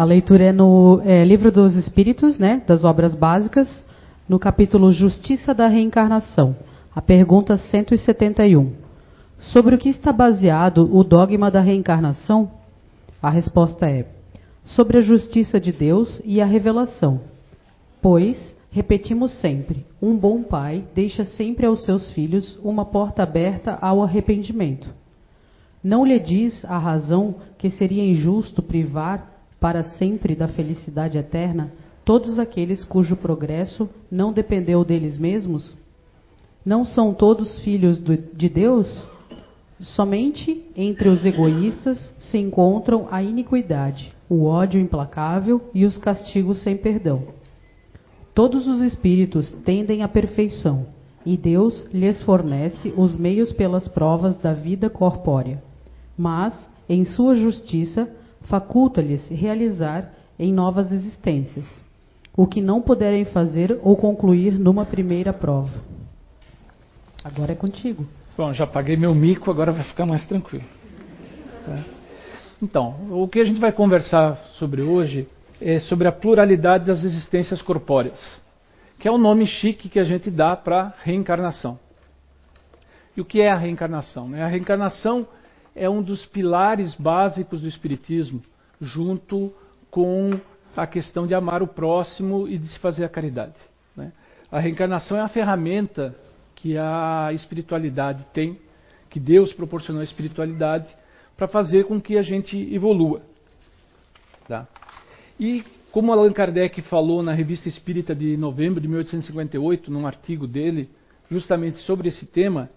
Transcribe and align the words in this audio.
A 0.00 0.04
leitura 0.04 0.44
é 0.44 0.50
no 0.50 1.02
é, 1.04 1.22
Livro 1.26 1.52
dos 1.52 1.76
Espíritos, 1.76 2.38
né, 2.38 2.62
das 2.66 2.84
Obras 2.84 3.14
Básicas, 3.14 3.84
no 4.26 4.38
capítulo 4.38 4.90
Justiça 4.90 5.52
da 5.52 5.68
Reencarnação. 5.68 6.56
A 6.94 7.02
pergunta 7.02 7.58
171. 7.58 8.72
Sobre 9.38 9.74
o 9.74 9.78
que 9.78 9.90
está 9.90 10.10
baseado 10.10 10.88
o 10.90 11.04
dogma 11.04 11.50
da 11.50 11.60
reencarnação? 11.60 12.50
A 13.20 13.28
resposta 13.28 13.90
é: 13.90 14.06
sobre 14.64 14.96
a 14.96 15.00
justiça 15.02 15.60
de 15.60 15.70
Deus 15.70 16.18
e 16.24 16.40
a 16.40 16.46
revelação. 16.46 17.20
Pois, 18.00 18.56
repetimos 18.70 19.32
sempre, 19.32 19.84
um 20.00 20.16
bom 20.16 20.42
pai 20.42 20.82
deixa 20.94 21.26
sempre 21.26 21.66
aos 21.66 21.84
seus 21.84 22.10
filhos 22.12 22.58
uma 22.64 22.86
porta 22.86 23.22
aberta 23.22 23.76
ao 23.82 24.02
arrependimento. 24.02 24.88
Não 25.84 26.06
lhe 26.06 26.18
diz 26.18 26.64
a 26.64 26.78
razão 26.78 27.34
que 27.58 27.68
seria 27.68 28.02
injusto 28.02 28.62
privar 28.62 29.39
para 29.60 29.84
sempre 29.84 30.34
da 30.34 30.48
felicidade 30.48 31.18
eterna 31.18 31.70
todos 32.04 32.38
aqueles 32.38 32.82
cujo 32.82 33.14
progresso 33.14 33.88
não 34.10 34.32
dependeu 34.32 34.84
deles 34.84 35.18
mesmos? 35.18 35.76
Não 36.64 36.84
são 36.84 37.14
todos 37.14 37.60
filhos 37.60 38.00
de 38.34 38.48
Deus? 38.48 39.08
Somente 39.78 40.64
entre 40.76 41.08
os 41.08 41.24
egoístas 41.24 42.12
se 42.18 42.36
encontram 42.36 43.06
a 43.10 43.22
iniquidade, 43.22 44.12
o 44.28 44.44
ódio 44.44 44.80
implacável 44.80 45.62
e 45.72 45.84
os 45.84 45.96
castigos 45.96 46.62
sem 46.62 46.76
perdão. 46.76 47.28
Todos 48.34 48.66
os 48.66 48.80
espíritos 48.80 49.52
tendem 49.64 50.02
à 50.02 50.08
perfeição, 50.08 50.86
e 51.24 51.36
Deus 51.36 51.86
lhes 51.92 52.22
fornece 52.22 52.92
os 52.96 53.16
meios 53.16 53.52
pelas 53.52 53.88
provas 53.88 54.36
da 54.36 54.52
vida 54.52 54.90
corpórea. 54.90 55.62
Mas, 56.16 56.70
em 56.88 57.04
sua 57.04 57.34
justiça, 57.34 58.08
faculta-lhes 58.50 59.28
realizar 59.28 60.12
em 60.36 60.52
novas 60.52 60.90
existências, 60.90 61.82
o 62.36 62.46
que 62.46 62.60
não 62.60 62.82
puderem 62.82 63.24
fazer 63.24 63.78
ou 63.82 63.96
concluir 63.96 64.58
numa 64.58 64.84
primeira 64.84 65.32
prova. 65.32 65.80
Agora 67.22 67.52
é 67.52 67.54
contigo. 67.54 68.06
Bom, 68.36 68.52
já 68.52 68.66
paguei 68.66 68.96
meu 68.96 69.14
mico, 69.14 69.50
agora 69.50 69.70
vai 69.70 69.84
ficar 69.84 70.04
mais 70.04 70.26
tranquilo. 70.26 70.64
Tá? 71.64 71.78
Então, 72.62 72.96
o 73.10 73.28
que 73.28 73.40
a 73.40 73.44
gente 73.44 73.60
vai 73.60 73.72
conversar 73.72 74.36
sobre 74.58 74.82
hoje 74.82 75.28
é 75.60 75.78
sobre 75.78 76.08
a 76.08 76.12
pluralidade 76.12 76.86
das 76.86 77.04
existências 77.04 77.62
corpóreas, 77.62 78.40
que 78.98 79.06
é 79.06 79.10
o 79.10 79.18
nome 79.18 79.46
chique 79.46 79.88
que 79.88 79.98
a 79.98 80.04
gente 80.04 80.30
dá 80.30 80.56
para 80.56 80.94
reencarnação. 81.02 81.78
E 83.16 83.20
o 83.20 83.24
que 83.24 83.40
é 83.40 83.50
a 83.50 83.56
reencarnação? 83.56 84.32
A 84.34 84.46
reencarnação 84.46 85.26
é 85.74 85.88
um 85.88 86.02
dos 86.02 86.24
pilares 86.26 86.94
básicos 86.94 87.62
do 87.62 87.68
Espiritismo, 87.68 88.42
junto 88.80 89.52
com 89.90 90.38
a 90.76 90.86
questão 90.86 91.26
de 91.26 91.34
amar 91.34 91.62
o 91.62 91.66
próximo 91.66 92.48
e 92.48 92.58
de 92.58 92.68
se 92.68 92.78
fazer 92.78 93.04
a 93.04 93.08
caridade. 93.08 93.56
Né? 93.96 94.12
A 94.50 94.58
reencarnação 94.58 95.16
é 95.16 95.20
a 95.20 95.28
ferramenta 95.28 96.14
que 96.54 96.76
a 96.76 97.30
espiritualidade 97.32 98.26
tem, 98.32 98.58
que 99.08 99.18
Deus 99.18 99.52
proporcionou 99.52 100.00
à 100.00 100.04
espiritualidade, 100.04 100.94
para 101.36 101.48
fazer 101.48 101.84
com 101.84 102.00
que 102.00 102.18
a 102.18 102.22
gente 102.22 102.56
evolua. 102.72 103.22
Tá? 104.46 104.68
E 105.38 105.64
como 105.90 106.12
Allan 106.12 106.32
Kardec 106.32 106.82
falou 106.82 107.22
na 107.22 107.32
Revista 107.32 107.68
Espírita 107.68 108.14
de 108.14 108.36
novembro 108.36 108.80
de 108.80 108.86
1858, 108.86 109.90
num 109.90 110.06
artigo 110.06 110.46
dele, 110.46 110.88
justamente 111.30 111.78
sobre 111.78 112.08
esse 112.08 112.26
tema, 112.26 112.70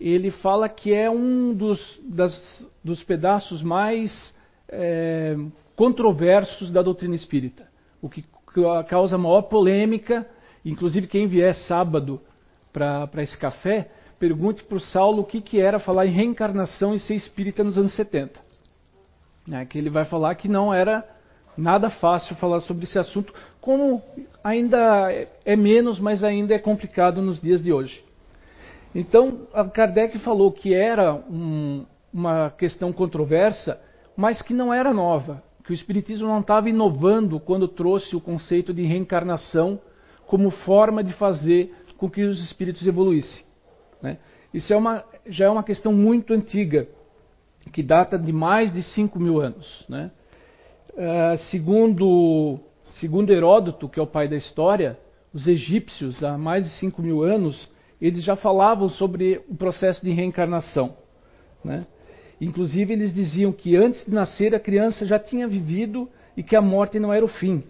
ele 0.00 0.30
fala 0.30 0.68
que 0.68 0.94
é 0.94 1.10
um 1.10 1.52
dos, 1.52 2.00
das, 2.04 2.68
dos 2.84 3.02
pedaços 3.02 3.62
mais 3.62 4.34
é, 4.68 5.36
controversos 5.74 6.70
da 6.70 6.82
doutrina 6.82 7.14
espírita, 7.14 7.66
o 8.00 8.08
que 8.08 8.24
causa 8.88 9.18
maior 9.18 9.42
polêmica. 9.42 10.26
Inclusive, 10.64 11.06
quem 11.06 11.26
vier 11.26 11.54
sábado 11.54 12.20
para 12.72 13.22
esse 13.22 13.36
café, 13.36 13.90
pergunte 14.18 14.62
para 14.64 14.76
o 14.76 14.80
Saulo 14.80 15.22
o 15.22 15.24
que, 15.24 15.40
que 15.40 15.60
era 15.60 15.78
falar 15.78 16.06
em 16.06 16.10
reencarnação 16.10 16.94
e 16.94 17.00
ser 17.00 17.14
espírita 17.14 17.64
nos 17.64 17.78
anos 17.78 17.94
70. 17.94 18.40
É, 19.52 19.64
que 19.64 19.78
ele 19.78 19.90
vai 19.90 20.04
falar 20.04 20.34
que 20.34 20.48
não 20.48 20.72
era 20.72 21.04
nada 21.56 21.90
fácil 21.90 22.36
falar 22.36 22.60
sobre 22.60 22.84
esse 22.84 22.98
assunto, 22.98 23.32
como 23.60 24.02
ainda 24.44 25.10
é 25.44 25.56
menos, 25.56 25.98
mas 25.98 26.22
ainda 26.22 26.54
é 26.54 26.58
complicado 26.58 27.20
nos 27.20 27.40
dias 27.40 27.62
de 27.62 27.72
hoje. 27.72 28.04
Então, 28.94 29.46
Kardec 29.72 30.18
falou 30.20 30.50
que 30.50 30.74
era 30.74 31.14
um, 31.14 31.84
uma 32.12 32.50
questão 32.50 32.92
controversa, 32.92 33.80
mas 34.16 34.42
que 34.42 34.54
não 34.54 34.72
era 34.72 34.92
nova, 34.92 35.42
que 35.64 35.72
o 35.72 35.74
Espiritismo 35.74 36.26
não 36.26 36.40
estava 36.40 36.68
inovando 36.68 37.38
quando 37.38 37.68
trouxe 37.68 38.16
o 38.16 38.20
conceito 38.20 38.72
de 38.72 38.82
reencarnação 38.84 39.80
como 40.26 40.50
forma 40.50 41.02
de 41.02 41.12
fazer 41.12 41.74
com 41.96 42.08
que 42.08 42.22
os 42.22 42.42
espíritos 42.42 42.86
evoluíssem. 42.86 43.44
Né? 44.00 44.18
Isso 44.52 44.72
é 44.72 44.76
uma, 44.76 45.04
já 45.26 45.46
é 45.46 45.48
uma 45.50 45.62
questão 45.62 45.92
muito 45.92 46.32
antiga, 46.32 46.88
que 47.72 47.82
data 47.82 48.18
de 48.18 48.32
mais 48.32 48.72
de 48.72 48.82
5 48.82 49.18
mil 49.18 49.40
anos. 49.40 49.84
Né? 49.88 50.10
Uh, 50.94 51.38
segundo, 51.50 52.58
segundo 52.90 53.32
Heródoto, 53.32 53.88
que 53.88 54.00
é 54.00 54.02
o 54.02 54.06
pai 54.06 54.28
da 54.28 54.36
história, 54.36 54.98
os 55.32 55.46
egípcios, 55.46 56.22
há 56.24 56.38
mais 56.38 56.64
de 56.64 56.70
5 56.78 57.02
mil 57.02 57.22
anos, 57.22 57.68
eles 58.00 58.22
já 58.22 58.36
falavam 58.36 58.88
sobre 58.88 59.40
o 59.48 59.54
processo 59.54 60.04
de 60.04 60.12
reencarnação. 60.12 60.96
Né? 61.64 61.86
Inclusive, 62.40 62.92
eles 62.92 63.12
diziam 63.12 63.52
que 63.52 63.76
antes 63.76 64.04
de 64.04 64.12
nascer 64.12 64.54
a 64.54 64.60
criança 64.60 65.04
já 65.04 65.18
tinha 65.18 65.48
vivido 65.48 66.08
e 66.36 66.42
que 66.42 66.54
a 66.54 66.60
morte 66.60 66.98
não 66.98 67.12
era 67.12 67.24
o 67.24 67.28
fim. 67.28 67.64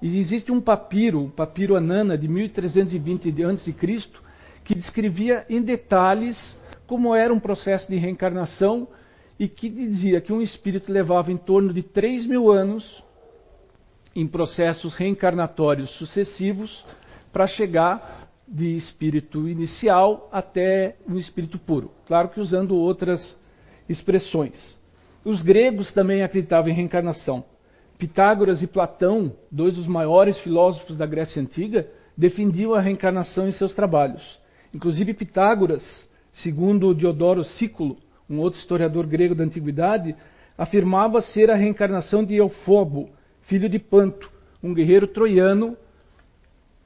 E 0.00 0.18
existe 0.18 0.50
um 0.50 0.60
papiro, 0.60 1.24
o 1.24 1.30
papiro 1.30 1.76
Anana, 1.76 2.16
de 2.16 2.28
1320 2.28 3.44
a.C., 3.44 3.74
que 4.64 4.74
descrevia 4.74 5.44
em 5.48 5.60
detalhes 5.60 6.58
como 6.86 7.14
era 7.14 7.32
um 7.32 7.40
processo 7.40 7.90
de 7.90 7.96
reencarnação 7.96 8.88
e 9.38 9.46
que 9.46 9.68
dizia 9.68 10.20
que 10.20 10.32
um 10.32 10.40
espírito 10.40 10.90
levava 10.90 11.30
em 11.30 11.36
torno 11.36 11.72
de 11.72 11.82
3 11.82 12.26
mil 12.26 12.50
anos 12.50 13.02
em 14.16 14.26
processos 14.26 14.94
reencarnatórios 14.94 15.90
sucessivos 15.90 16.84
para 17.32 17.46
chegar 17.46 18.27
de 18.48 18.76
espírito 18.76 19.46
inicial 19.46 20.28
até 20.32 20.96
um 21.06 21.18
espírito 21.18 21.58
puro. 21.58 21.90
Claro 22.06 22.30
que 22.30 22.40
usando 22.40 22.74
outras 22.74 23.38
expressões. 23.88 24.78
Os 25.24 25.42
gregos 25.42 25.92
também 25.92 26.22
acreditavam 26.22 26.70
em 26.70 26.74
reencarnação. 26.74 27.44
Pitágoras 27.98 28.62
e 28.62 28.66
Platão, 28.66 29.32
dois 29.50 29.74
dos 29.74 29.86
maiores 29.86 30.38
filósofos 30.38 30.96
da 30.96 31.04
Grécia 31.04 31.42
Antiga, 31.42 31.86
defendiam 32.16 32.72
a 32.72 32.80
reencarnação 32.80 33.46
em 33.46 33.52
seus 33.52 33.74
trabalhos. 33.74 34.40
Inclusive 34.72 35.14
Pitágoras, 35.14 36.08
segundo 36.32 36.94
Diodoro 36.94 37.44
Sículo, 37.44 37.98
um 38.30 38.38
outro 38.38 38.60
historiador 38.60 39.06
grego 39.06 39.34
da 39.34 39.44
antiguidade, 39.44 40.14
afirmava 40.56 41.20
ser 41.20 41.50
a 41.50 41.54
reencarnação 41.54 42.24
de 42.24 42.36
Eufobo, 42.36 43.10
filho 43.42 43.68
de 43.68 43.78
Panto, 43.78 44.30
um 44.62 44.72
guerreiro 44.72 45.06
troiano 45.06 45.76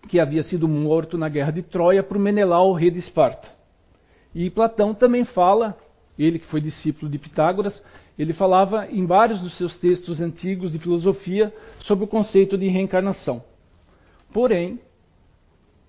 que 0.08 0.20
havia 0.20 0.42
sido 0.42 0.68
morto 0.68 1.16
na 1.16 1.28
guerra 1.28 1.52
de 1.52 1.62
Troia 1.62 2.02
por 2.02 2.18
Menelau, 2.18 2.72
rei 2.72 2.90
de 2.90 2.98
Esparta. 2.98 3.48
E 4.34 4.50
Platão 4.50 4.94
também 4.94 5.24
fala, 5.24 5.76
ele 6.18 6.38
que 6.38 6.46
foi 6.46 6.60
discípulo 6.60 7.10
de 7.10 7.18
Pitágoras, 7.18 7.82
ele 8.18 8.32
falava 8.32 8.86
em 8.90 9.06
vários 9.06 9.40
dos 9.40 9.56
seus 9.56 9.74
textos 9.76 10.20
antigos 10.20 10.72
de 10.72 10.78
filosofia 10.78 11.52
sobre 11.80 12.04
o 12.04 12.08
conceito 12.08 12.58
de 12.58 12.68
reencarnação. 12.68 13.42
Porém, 14.32 14.80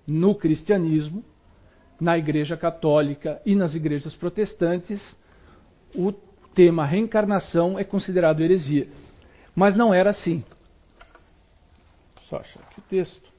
no 0.06 0.34
cristianismo, 0.34 1.24
na 2.00 2.18
Igreja 2.18 2.56
Católica 2.56 3.40
e 3.44 3.54
nas 3.54 3.74
igrejas 3.74 4.14
protestantes, 4.14 5.16
o 5.94 6.12
tema 6.54 6.84
reencarnação 6.84 7.78
é 7.78 7.84
considerado 7.84 8.42
heresia. 8.42 8.88
Mas 9.54 9.76
não 9.76 9.94
era 9.94 10.10
assim. 10.10 10.42
Só 12.24 12.38
achar 12.38 12.60
aqui 12.60 12.80
o 12.80 12.82
texto. 12.82 13.33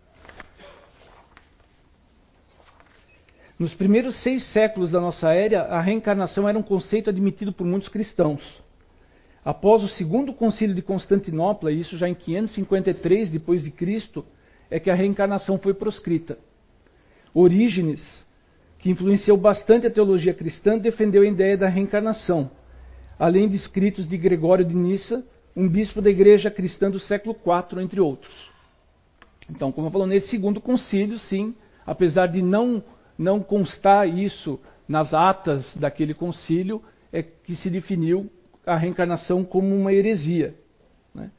Nos 3.57 3.74
primeiros 3.74 4.22
seis 4.22 4.44
séculos 4.52 4.92
da 4.92 5.00
nossa 5.00 5.31
era, 5.31 5.63
a 5.63 5.80
reencarnação 5.80 6.48
era 6.48 6.57
um 6.57 6.63
conceito 6.63 7.10
admitido 7.10 7.54
por 7.54 7.66
muitos 7.66 7.88
cristãos. 7.88 8.42
Após 9.46 9.81
o 9.81 9.88
segundo 9.88 10.34
concílio 10.34 10.75
de 10.75 10.81
Constantinopla, 10.81 11.72
isso 11.72 11.98
já 11.98 12.10
em 12.10 12.13
553 12.13 13.30
depois 13.30 13.63
de 13.63 13.72
Cristo, 13.72 14.25
é 14.69 14.80
que 14.80 14.90
a 14.90 14.96
reencarnação 14.96 15.57
foi 15.57 15.74
proscrita. 15.74 16.38
Orígenes, 17.34 18.25
que 18.80 18.90
influenciou 18.90 19.38
bastante 19.38 19.88
a 19.88 19.92
teologia 19.92 20.34
cristã, 20.34 20.78
defendeu 20.78 21.22
a 21.22 21.28
ideia 21.28 21.57
da 21.57 21.69
reencarnação, 21.69 22.52
além 23.18 23.48
de 23.48 23.56
escritos 23.56 24.07
de 24.07 24.18
Gregório 24.18 24.66
de 24.66 24.75
Nissa, 24.75 25.24
um 25.56 25.69
bispo 25.69 26.02
da 26.02 26.10
igreja 26.10 26.52
cristã 26.52 26.92
do 26.92 27.00
século 27.00 27.36
IV, 27.36 27.81
entre 27.81 28.02
outros. 28.02 28.52
Então, 29.50 29.72
como 29.72 29.88
eu 29.88 29.92
falou, 29.92 30.07
nesse 30.07 30.28
segundo 30.28 30.60
concílio, 30.60 31.18
sim, 31.18 31.56
apesar 31.86 32.28
de 32.28 32.42
não 32.42 32.84
não 33.18 33.40
constar 33.42 34.08
isso 34.08 34.60
nas 34.88 35.14
atas 35.14 35.76
daquele 35.76 36.14
concílio, 36.14 36.82
é 37.12 37.24
que 37.24 37.56
se 37.56 37.70
definiu 37.70 38.30
a 38.66 38.78
reencarnação 38.78 39.44
como 39.44 39.76
uma 39.76 39.94
heresia. 39.94 40.56
Né? 41.14 41.32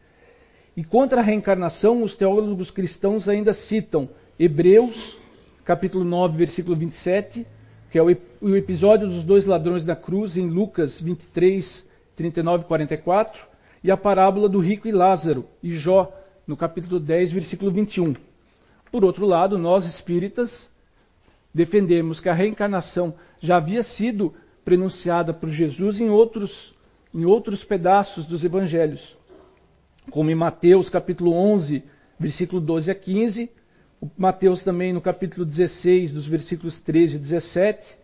E 0.77 0.85
contra 0.85 1.21
a 1.21 1.25
reencarnação, 1.25 2.03
os 2.03 2.17
teólogos 2.17 2.71
cristãos 2.71 3.29
ainda 3.29 3.53
citam 3.53 4.09
Hebreus, 4.39 5.19
capítulo 5.65 6.05
9, 6.05 6.37
versículo 6.37 6.77
27, 6.77 7.47
que 7.91 7.99
é 7.99 8.03
o, 8.03 8.57
episódio 8.57 9.09
dos 9.09 9.25
dois 9.25 9.45
ladrões 9.45 9.85
da 9.85 9.97
cruz 9.97 10.37
em 10.37 10.47
Lucas 10.47 11.01
23, 11.01 11.87
39 12.15 12.65
e 12.65 12.67
44, 12.67 13.41
e 13.83 13.91
a 13.91 13.97
parábola 13.97 14.49
do 14.49 14.61
rico 14.61 14.89
e 14.89 14.93
Lázaro 14.93 15.47
e 15.63 15.77
Jó, 15.77 16.13
no 16.47 16.57
capítulo 16.57 17.01
10, 17.01 17.33
versículo 17.33 17.71
21. 17.71 18.15
Por 18.91 19.05
outro 19.05 19.27
lado, 19.27 19.59
nós 19.59 19.85
espíritas 19.85 20.71
defendemos 21.57 22.21
que 22.21 22.29
a 22.29 22.35
reencarnação 22.35 23.15
já 23.41 23.57
havia 23.57 23.83
sido 23.83 24.35
prenunciada 24.63 25.33
por 25.33 25.49
Jesus 25.49 25.99
em 25.99 26.11
outros, 26.11 26.75
em 27.15 27.25
outros 27.25 27.65
pedaços 27.65 28.27
dos 28.27 28.45
evangelhos, 28.45 29.17
como 30.11 30.31
em 30.31 30.35
Mateus 30.35 30.91
capítulo 30.91 31.33
11, 31.33 31.83
versículo 32.21 32.61
12 32.61 32.91
a 32.91 32.95
15, 32.95 33.51
Mateus 34.19 34.63
também 34.63 34.93
no 34.93 35.01
capítulo 35.01 35.47
16, 35.47 36.13
dos 36.13 36.29
versículos 36.29 36.79
13 36.83 37.17
e 37.17 37.19
17, 37.21 37.97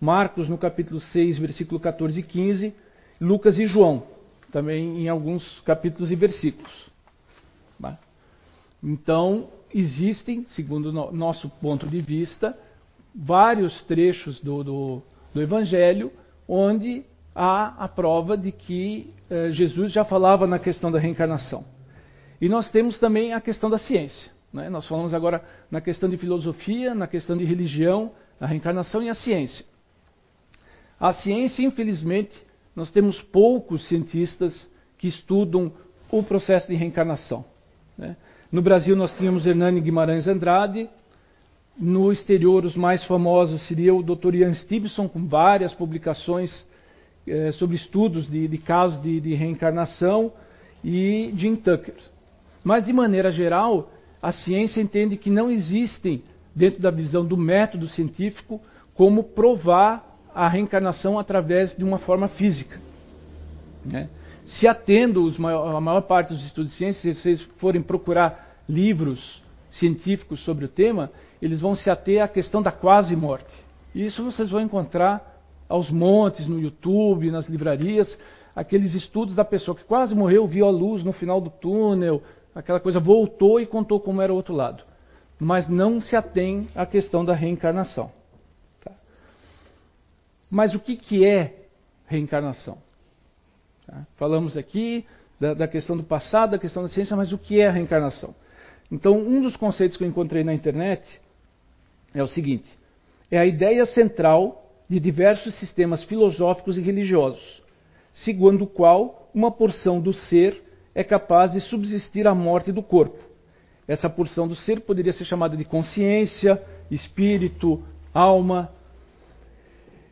Marcos 0.00 0.48
no 0.48 0.56
capítulo 0.56 1.00
6, 1.00 1.36
versículo 1.38 1.80
14 1.80 2.20
e 2.20 2.22
15, 2.22 2.72
Lucas 3.20 3.58
e 3.58 3.66
João, 3.66 4.04
também 4.52 5.00
em 5.00 5.08
alguns 5.08 5.60
capítulos 5.62 6.12
e 6.12 6.14
versículos. 6.14 6.72
Tá? 7.82 7.98
Então, 8.80 9.48
existem, 9.74 10.44
segundo 10.44 10.90
o 10.90 11.12
nosso 11.12 11.48
ponto 11.60 11.88
de 11.88 12.00
vista, 12.00 12.56
vários 13.14 13.82
trechos 13.84 14.40
do, 14.40 14.62
do, 14.62 15.02
do 15.34 15.42
Evangelho 15.42 16.12
onde 16.48 17.04
há 17.34 17.84
a 17.84 17.88
prova 17.88 18.36
de 18.36 18.50
que 18.50 19.08
eh, 19.30 19.50
Jesus 19.50 19.92
já 19.92 20.04
falava 20.04 20.46
na 20.46 20.58
questão 20.58 20.90
da 20.90 20.98
reencarnação. 20.98 21.64
E 22.40 22.48
nós 22.48 22.70
temos 22.70 22.98
também 22.98 23.32
a 23.32 23.40
questão 23.40 23.70
da 23.70 23.78
ciência. 23.78 24.32
Né? 24.52 24.68
Nós 24.68 24.86
falamos 24.86 25.14
agora 25.14 25.44
na 25.70 25.80
questão 25.80 26.08
de 26.08 26.16
filosofia, 26.16 26.94
na 26.94 27.06
questão 27.06 27.36
de 27.36 27.44
religião, 27.44 28.12
a 28.40 28.46
reencarnação 28.46 29.02
e 29.02 29.08
a 29.08 29.14
ciência. 29.14 29.64
A 30.98 31.12
ciência, 31.12 31.62
infelizmente, 31.62 32.42
nós 32.74 32.90
temos 32.90 33.20
poucos 33.22 33.86
cientistas 33.88 34.68
que 34.98 35.08
estudam 35.08 35.72
o 36.10 36.22
processo 36.22 36.66
de 36.66 36.74
reencarnação. 36.74 37.44
Né? 37.96 38.16
No 38.50 38.60
Brasil, 38.60 38.96
nós 38.96 39.16
tínhamos 39.16 39.46
Hernani 39.46 39.80
Guimarães 39.80 40.26
Andrade, 40.26 40.90
no 41.78 42.12
exterior, 42.12 42.64
os 42.64 42.76
mais 42.76 43.04
famosos 43.04 43.66
seria 43.66 43.94
o 43.94 44.02
Dr. 44.02 44.34
Ian 44.34 44.54
Stevenson, 44.54 45.08
com 45.08 45.26
várias 45.26 45.72
publicações 45.72 46.66
eh, 47.26 47.52
sobre 47.52 47.76
estudos 47.76 48.28
de, 48.28 48.48
de 48.48 48.58
casos 48.58 49.00
de, 49.02 49.20
de, 49.20 49.34
reencarnação, 49.34 50.32
e 50.84 51.32
Jim 51.36 51.56
Tucker. 51.56 51.94
Mas, 52.62 52.86
de 52.86 52.92
maneira 52.92 53.30
geral, 53.30 53.90
a 54.22 54.32
ciência 54.32 54.80
entende 54.80 55.16
que 55.16 55.30
não 55.30 55.50
existem, 55.50 56.22
dentro 56.54 56.80
da 56.80 56.90
visão 56.90 57.24
do 57.24 57.36
método 57.36 57.88
científico, 57.88 58.60
como 58.94 59.24
provar 59.24 60.04
a 60.34 60.48
reencarnação 60.48 61.18
através 61.18 61.74
de 61.76 61.84
uma 61.84 61.98
forma 61.98 62.28
física. 62.28 62.78
Né? 63.84 64.08
Se 64.44 64.66
atendo 64.66 65.30
maior, 65.38 65.76
a 65.76 65.80
maior 65.80 66.02
parte 66.02 66.32
dos 66.32 66.44
estudos 66.44 66.72
de 66.72 66.76
ciência, 66.76 67.14
se 67.14 67.20
vocês 67.20 67.42
forem 67.58 67.82
procurar 67.82 68.62
livros 68.68 69.42
científicos 69.70 70.40
sobre 70.44 70.64
o 70.64 70.68
tema, 70.68 71.10
eles 71.40 71.60
vão 71.60 71.74
se 71.74 71.88
ater 71.88 72.22
à 72.22 72.28
questão 72.28 72.62
da 72.62 72.70
quase 72.70 73.16
morte. 73.16 73.52
Isso 73.94 74.24
vocês 74.24 74.50
vão 74.50 74.60
encontrar 74.60 75.40
aos 75.68 75.90
montes 75.90 76.46
no 76.46 76.60
YouTube, 76.60 77.30
nas 77.30 77.48
livrarias, 77.48 78.18
aqueles 78.54 78.94
estudos 78.94 79.34
da 79.34 79.44
pessoa 79.44 79.76
que 79.76 79.84
quase 79.84 80.14
morreu, 80.14 80.46
viu 80.46 80.66
a 80.66 80.70
luz 80.70 81.04
no 81.04 81.12
final 81.12 81.40
do 81.40 81.50
túnel, 81.50 82.22
aquela 82.54 82.80
coisa 82.80 82.98
voltou 82.98 83.60
e 83.60 83.66
contou 83.66 84.00
como 84.00 84.20
era 84.20 84.32
o 84.32 84.36
outro 84.36 84.54
lado. 84.54 84.82
Mas 85.38 85.68
não 85.68 86.00
se 86.00 86.16
atém 86.16 86.66
à 86.74 86.84
questão 86.84 87.24
da 87.24 87.34
reencarnação. 87.34 88.10
Tá? 88.84 88.92
Mas 90.50 90.74
o 90.74 90.80
que, 90.80 90.96
que 90.96 91.24
é 91.24 91.66
reencarnação? 92.06 92.78
Tá? 93.86 94.06
Falamos 94.16 94.56
aqui 94.56 95.06
da, 95.40 95.54
da 95.54 95.68
questão 95.68 95.96
do 95.96 96.02
passado, 96.02 96.50
da 96.50 96.58
questão 96.58 96.82
da 96.82 96.88
ciência, 96.88 97.16
mas 97.16 97.32
o 97.32 97.38
que 97.38 97.60
é 97.60 97.68
a 97.68 97.72
reencarnação? 97.72 98.34
Então, 98.90 99.16
um 99.16 99.40
dos 99.40 99.56
conceitos 99.56 99.96
que 99.96 100.04
eu 100.04 100.08
encontrei 100.08 100.42
na 100.42 100.52
internet 100.52 101.20
é 102.14 102.22
o 102.22 102.26
seguinte: 102.26 102.68
é 103.30 103.38
a 103.38 103.46
ideia 103.46 103.86
central 103.86 104.60
de 104.88 104.98
diversos 104.98 105.54
sistemas 105.54 106.02
filosóficos 106.04 106.76
e 106.76 106.80
religiosos, 106.80 107.62
segundo 108.12 108.64
o 108.64 108.66
qual 108.66 109.30
uma 109.32 109.50
porção 109.50 110.00
do 110.00 110.12
ser 110.12 110.62
é 110.94 111.04
capaz 111.04 111.52
de 111.52 111.60
subsistir 111.60 112.26
à 112.26 112.34
morte 112.34 112.72
do 112.72 112.82
corpo. 112.82 113.18
Essa 113.86 114.08
porção 114.08 114.46
do 114.46 114.54
ser 114.54 114.80
poderia 114.80 115.12
ser 115.12 115.24
chamada 115.24 115.56
de 115.56 115.64
consciência, 115.64 116.60
espírito, 116.90 117.82
alma. 118.12 118.70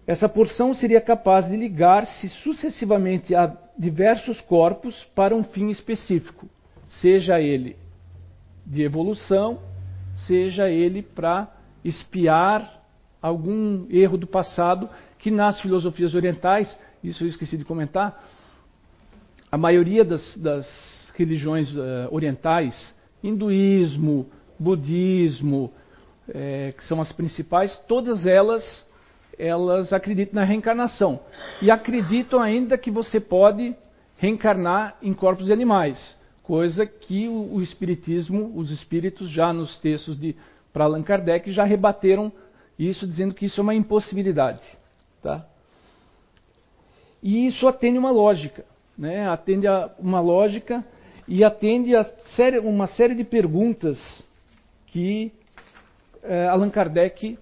Essa 0.06 0.28
porção 0.28 0.72
seria 0.72 1.00
capaz 1.00 1.48
de 1.48 1.56
ligar-se 1.56 2.28
sucessivamente 2.28 3.34
a 3.34 3.54
diversos 3.78 4.40
corpos 4.40 5.04
para 5.14 5.34
um 5.34 5.44
fim 5.44 5.70
específico, 5.70 6.48
seja 7.00 7.40
ele 7.40 7.76
de 8.66 8.82
evolução, 8.82 9.60
seja 10.26 10.68
ele 10.68 11.02
para 11.02 11.57
espiar 11.88 12.82
algum 13.20 13.87
erro 13.90 14.17
do 14.17 14.26
passado 14.26 14.88
que 15.19 15.31
nas 15.31 15.61
filosofias 15.61 16.14
orientais, 16.14 16.76
isso 17.02 17.25
eu 17.25 17.29
esqueci 17.29 17.56
de 17.56 17.64
comentar, 17.64 18.25
a 19.50 19.56
maioria 19.56 20.05
das, 20.05 20.37
das 20.37 20.69
religiões 21.14 21.70
uh, 21.73 22.08
orientais, 22.11 22.94
hinduísmo, 23.23 24.26
budismo, 24.58 25.73
é, 26.29 26.73
que 26.76 26.85
são 26.85 27.00
as 27.00 27.11
principais, 27.12 27.79
todas 27.88 28.26
elas 28.26 28.87
elas 29.38 29.93
acreditam 29.93 30.41
na 30.41 30.44
reencarnação 30.44 31.20
e 31.62 31.70
acreditam 31.70 32.41
ainda 32.41 32.76
que 32.76 32.91
você 32.91 33.20
pode 33.20 33.73
reencarnar 34.17 34.96
em 35.00 35.14
corpos 35.14 35.46
de 35.46 35.52
animais 35.52 36.19
coisa 36.49 36.87
que 36.87 37.29
o, 37.29 37.56
o 37.56 37.62
espiritismo, 37.62 38.50
os 38.56 38.70
espíritos 38.70 39.29
já 39.29 39.52
nos 39.52 39.79
textos 39.81 40.19
de 40.19 40.34
para 40.73 40.85
Allan 40.85 41.03
Kardec 41.03 41.50
já 41.50 41.65
rebateram 41.65 42.32
isso 42.79 43.06
dizendo 43.06 43.35
que 43.35 43.47
isso 43.47 43.61
é 43.61 43.62
uma 43.62 43.75
impossibilidade, 43.75 44.62
tá? 45.23 45.44
E 47.23 47.47
isso 47.47 47.67
atende 47.67 47.99
uma 47.99 48.11
lógica, 48.11 48.65
né? 48.97 49.29
Atende 49.29 49.67
a 49.67 49.91
uma 49.99 50.20
lógica 50.20 50.85
e 51.26 51.43
atende 51.43 51.97
a 51.97 52.05
série, 52.37 52.59
uma 52.61 52.87
série 52.87 53.15
de 53.15 53.25
perguntas 53.25 54.22
que 54.87 55.32
eh, 56.22 56.46
Allan 56.46 56.70
Kardec 56.70 57.39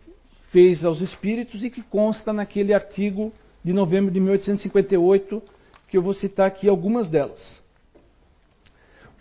fez 0.50 0.84
aos 0.84 1.00
espíritos 1.00 1.62
e 1.62 1.70
que 1.70 1.82
consta 1.82 2.32
naquele 2.32 2.72
artigo 2.72 3.32
de 3.62 3.72
novembro 3.72 4.10
de 4.10 4.18
1858 4.20 5.42
que 5.88 5.96
eu 5.96 6.02
vou 6.02 6.14
citar 6.14 6.46
aqui 6.46 6.68
algumas 6.68 7.08
delas. 7.08 7.62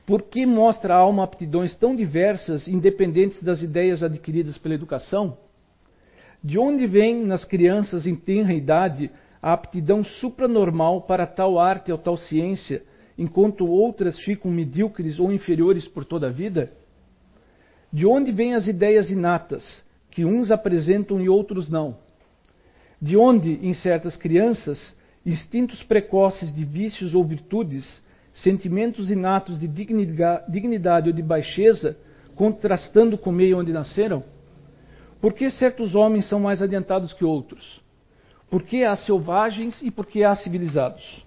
Por 0.06 0.22
que 0.24 0.46
mostra 0.46 0.94
a 0.94 0.98
alma 0.98 1.24
aptidões 1.24 1.74
tão 1.74 1.96
diversas, 1.96 2.68
independentes 2.68 3.42
das 3.42 3.64
ideias 3.64 4.04
adquiridas 4.04 4.58
pela 4.58 4.76
educação? 4.76 5.38
De 6.44 6.60
onde 6.60 6.86
vem 6.86 7.26
nas 7.26 7.44
crianças 7.44 8.06
em 8.06 8.16
tenra 8.16 8.54
idade 8.54 9.10
a 9.42 9.54
aptidão 9.54 10.04
supranormal 10.04 11.02
para 11.02 11.26
tal 11.26 11.58
arte 11.58 11.92
ou 11.92 11.98
tal 11.98 12.18
ciência, 12.18 12.84
enquanto 13.18 13.66
outras 13.66 14.20
ficam 14.20 14.52
medíocres 14.52 15.20
ou 15.20 15.32
inferiores 15.32 15.88
por 15.88 16.06
toda 16.06 16.28
a 16.28 16.32
vida? 16.32 16.72
De 17.92 18.06
onde 18.06 18.32
vêm 18.32 18.54
as 18.54 18.68
ideias 18.68 19.10
inatas, 19.10 19.84
que 20.12 20.24
uns 20.24 20.52
apresentam 20.52 21.20
e 21.20 21.28
outros 21.28 21.68
não? 21.68 21.96
De 23.02 23.18
onde, 23.18 23.54
em 23.66 23.74
certas 23.74 24.16
crianças, 24.16 24.96
instintos 25.26 25.82
precoces 25.82 26.54
de 26.54 26.64
vícios 26.64 27.16
ou 27.16 27.24
virtudes 27.24 28.05
sentimentos 28.36 29.10
inatos 29.10 29.58
de 29.60 29.68
dignidade 29.68 31.10
ou 31.10 31.16
de 31.16 31.22
baixeza, 31.22 31.98
contrastando 32.36 33.18
com 33.18 33.30
o 33.30 33.34
meio 33.34 33.58
onde 33.58 33.72
nasceram? 33.72 34.24
Por 35.22 35.34
que 35.34 35.50
certos 35.50 35.96
homens 35.96 36.28
são 36.28 36.40
mais 36.40 36.62
adiantados 36.62 37.14
que 37.14 37.24
outros? 37.24 37.82
Por 38.50 38.62
que 38.64 38.84
há 38.84 38.96
selvagens 38.96 39.82
e 39.82 39.90
por 39.90 40.06
que 40.06 40.24
há 40.24 40.36
civilizados? 40.36 41.26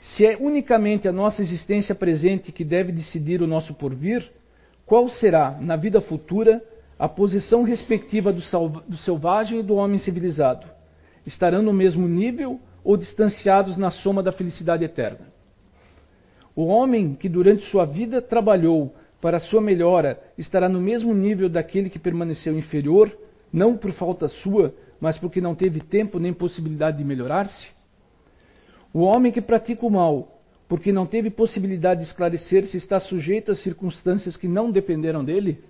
Se 0.00 0.26
é 0.26 0.36
unicamente 0.36 1.08
a 1.08 1.12
nossa 1.12 1.40
existência 1.40 1.94
presente 1.94 2.52
que 2.52 2.64
deve 2.64 2.92
decidir 2.92 3.40
o 3.40 3.46
nosso 3.46 3.72
porvir, 3.72 4.30
qual 4.84 5.08
será, 5.08 5.56
na 5.58 5.76
vida 5.76 6.00
futura, 6.00 6.62
a 6.98 7.08
posição 7.08 7.62
respectiva 7.62 8.32
do, 8.32 8.42
do 8.86 8.96
selvagem 8.98 9.60
e 9.60 9.62
do 9.62 9.76
homem 9.76 9.98
civilizado? 9.98 10.66
Estarão 11.24 11.62
no 11.62 11.72
mesmo 11.72 12.06
nível 12.06 12.60
ou 12.84 12.96
distanciados 12.96 13.78
na 13.78 13.90
soma 13.90 14.22
da 14.22 14.30
felicidade 14.30 14.84
eterna. 14.84 15.26
O 16.54 16.66
homem 16.66 17.14
que 17.14 17.28
durante 17.28 17.64
sua 17.70 17.84
vida 17.84 18.20
trabalhou 18.22 18.94
para 19.20 19.40
sua 19.40 19.60
melhora 19.60 20.22
estará 20.36 20.68
no 20.68 20.80
mesmo 20.80 21.14
nível 21.14 21.48
daquele 21.48 21.88
que 21.88 21.98
permaneceu 21.98 22.56
inferior, 22.56 23.10
não 23.50 23.76
por 23.76 23.90
falta 23.92 24.28
sua, 24.28 24.74
mas 25.00 25.18
porque 25.18 25.40
não 25.40 25.54
teve 25.54 25.80
tempo 25.80 26.18
nem 26.18 26.32
possibilidade 26.32 26.98
de 26.98 27.04
melhorar-se? 27.04 27.70
O 28.92 29.00
homem 29.00 29.32
que 29.32 29.40
pratica 29.40 29.84
o 29.84 29.90
mal, 29.90 30.40
porque 30.68 30.92
não 30.92 31.06
teve 31.06 31.30
possibilidade 31.30 32.00
de 32.02 32.06
esclarecer 32.06 32.66
se 32.66 32.76
está 32.76 33.00
sujeito 33.00 33.50
às 33.50 33.62
circunstâncias 33.62 34.36
que 34.36 34.46
não 34.46 34.70
dependeram 34.70 35.24
dele? 35.24 35.64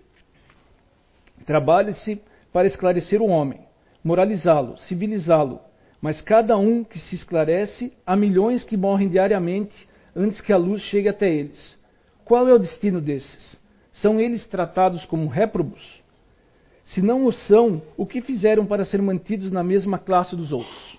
Trabalhe-se 1.47 2.21
para 2.53 2.67
esclarecer 2.67 3.23
o 3.23 3.27
homem, 3.27 3.61
moralizá-lo, 4.03 4.77
civilizá-lo, 4.79 5.61
mas 6.05 6.21
cada 6.21 6.59
um 6.59 6.85
que 6.85 6.99
se 6.99 7.15
esclarece, 7.15 7.91
há 8.05 8.15
milhões 8.15 8.63
que 8.63 8.77
morrem 8.77 9.09
diariamente 9.09 9.75
antes 10.15 10.39
que 10.39 10.53
a 10.53 10.57
luz 10.59 10.83
chegue 10.83 11.09
até 11.09 11.33
eles. 11.33 11.79
Qual 12.27 12.47
é 12.47 12.53
o 12.53 12.59
destino 12.59 13.01
desses? 13.01 13.59
São 13.91 14.21
eles 14.21 14.47
tratados 14.47 15.07
como 15.07 15.29
réprobos? 15.29 16.03
Se 16.85 17.01
não 17.01 17.25
o 17.25 17.33
são, 17.33 17.81
o 17.97 18.05
que 18.05 18.21
fizeram 18.21 18.67
para 18.67 18.85
ser 18.85 19.01
mantidos 19.01 19.51
na 19.51 19.65
mesma 19.65 19.99
classe 19.99 20.37
dos 20.37 20.53
outros? 20.53 20.99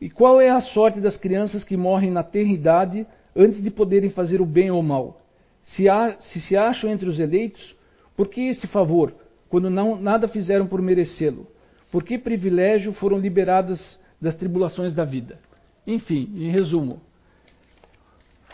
E 0.00 0.08
qual 0.08 0.40
é 0.40 0.48
a 0.48 0.60
sorte 0.60 1.00
das 1.00 1.16
crianças 1.16 1.64
que 1.64 1.76
morrem 1.76 2.12
na 2.12 2.22
tenridade 2.22 3.04
antes 3.34 3.60
de 3.60 3.68
poderem 3.68 4.10
fazer 4.10 4.40
o 4.40 4.46
bem 4.46 4.70
ou 4.70 4.78
o 4.78 4.84
mal? 4.84 5.20
Se, 5.60 5.88
há, 5.88 6.20
se 6.20 6.40
se 6.40 6.56
acham 6.56 6.88
entre 6.88 7.08
os 7.08 7.18
eleitos, 7.18 7.74
por 8.16 8.28
que 8.28 8.42
este 8.42 8.68
favor, 8.68 9.12
quando 9.48 9.68
não, 9.68 10.00
nada 10.00 10.28
fizeram 10.28 10.68
por 10.68 10.80
merecê-lo? 10.80 11.48
Por 11.92 12.02
que 12.02 12.16
privilégio 12.16 12.94
foram 12.94 13.18
liberadas 13.18 14.00
das 14.18 14.34
tribulações 14.34 14.94
da 14.94 15.04
vida? 15.04 15.38
Enfim, 15.86 16.32
em 16.34 16.50
resumo, 16.50 17.02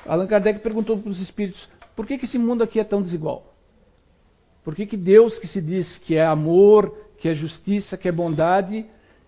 Allan 0.05 0.27
Kardec 0.27 0.59
perguntou 0.59 0.99
para 0.99 1.11
os 1.11 1.21
espíritos: 1.21 1.69
por 1.95 2.05
que, 2.05 2.19
que 2.19 2.25
esse 2.25 2.37
mundo 2.37 2.65
aqui 2.65 2.81
é 2.81 2.85
tão 2.85 3.01
desigual? 3.01 3.55
Por 4.65 4.75
que, 4.75 4.87
que 4.87 4.97
Deus, 4.97 5.39
que 5.39 5.47
se 5.47 5.63
diz 5.63 5.99
que 5.99 6.17
é 6.17 6.27
amor, 6.27 6.93
que 7.19 7.29
é 7.29 7.35
justiça, 7.35 7.97
que 7.97 8.09
é 8.09 8.13
bondade, 8.13 8.85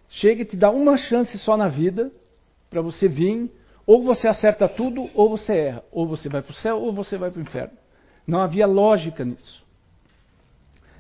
chega 0.08 0.42
e 0.42 0.44
te 0.44 0.56
dá 0.56 0.70
uma 0.70 0.96
chance 0.96 1.38
só 1.38 1.56
na 1.56 1.68
vida 1.68 2.10
para 2.68 2.82
você 2.82 3.06
vir, 3.06 3.48
ou 3.86 4.02
você 4.02 4.26
acerta 4.26 4.68
tudo, 4.68 5.08
ou 5.14 5.30
você 5.30 5.54
erra. 5.54 5.84
Ou 5.92 6.06
você 6.06 6.28
vai 6.28 6.42
para 6.42 6.50
o 6.50 6.54
céu, 6.54 6.80
ou 6.80 6.92
você 6.92 7.16
vai 7.16 7.30
para 7.30 7.38
o 7.38 7.42
inferno. 7.42 7.76
Não 8.26 8.40
havia 8.40 8.66
lógica 8.66 9.24
nisso. 9.24 9.64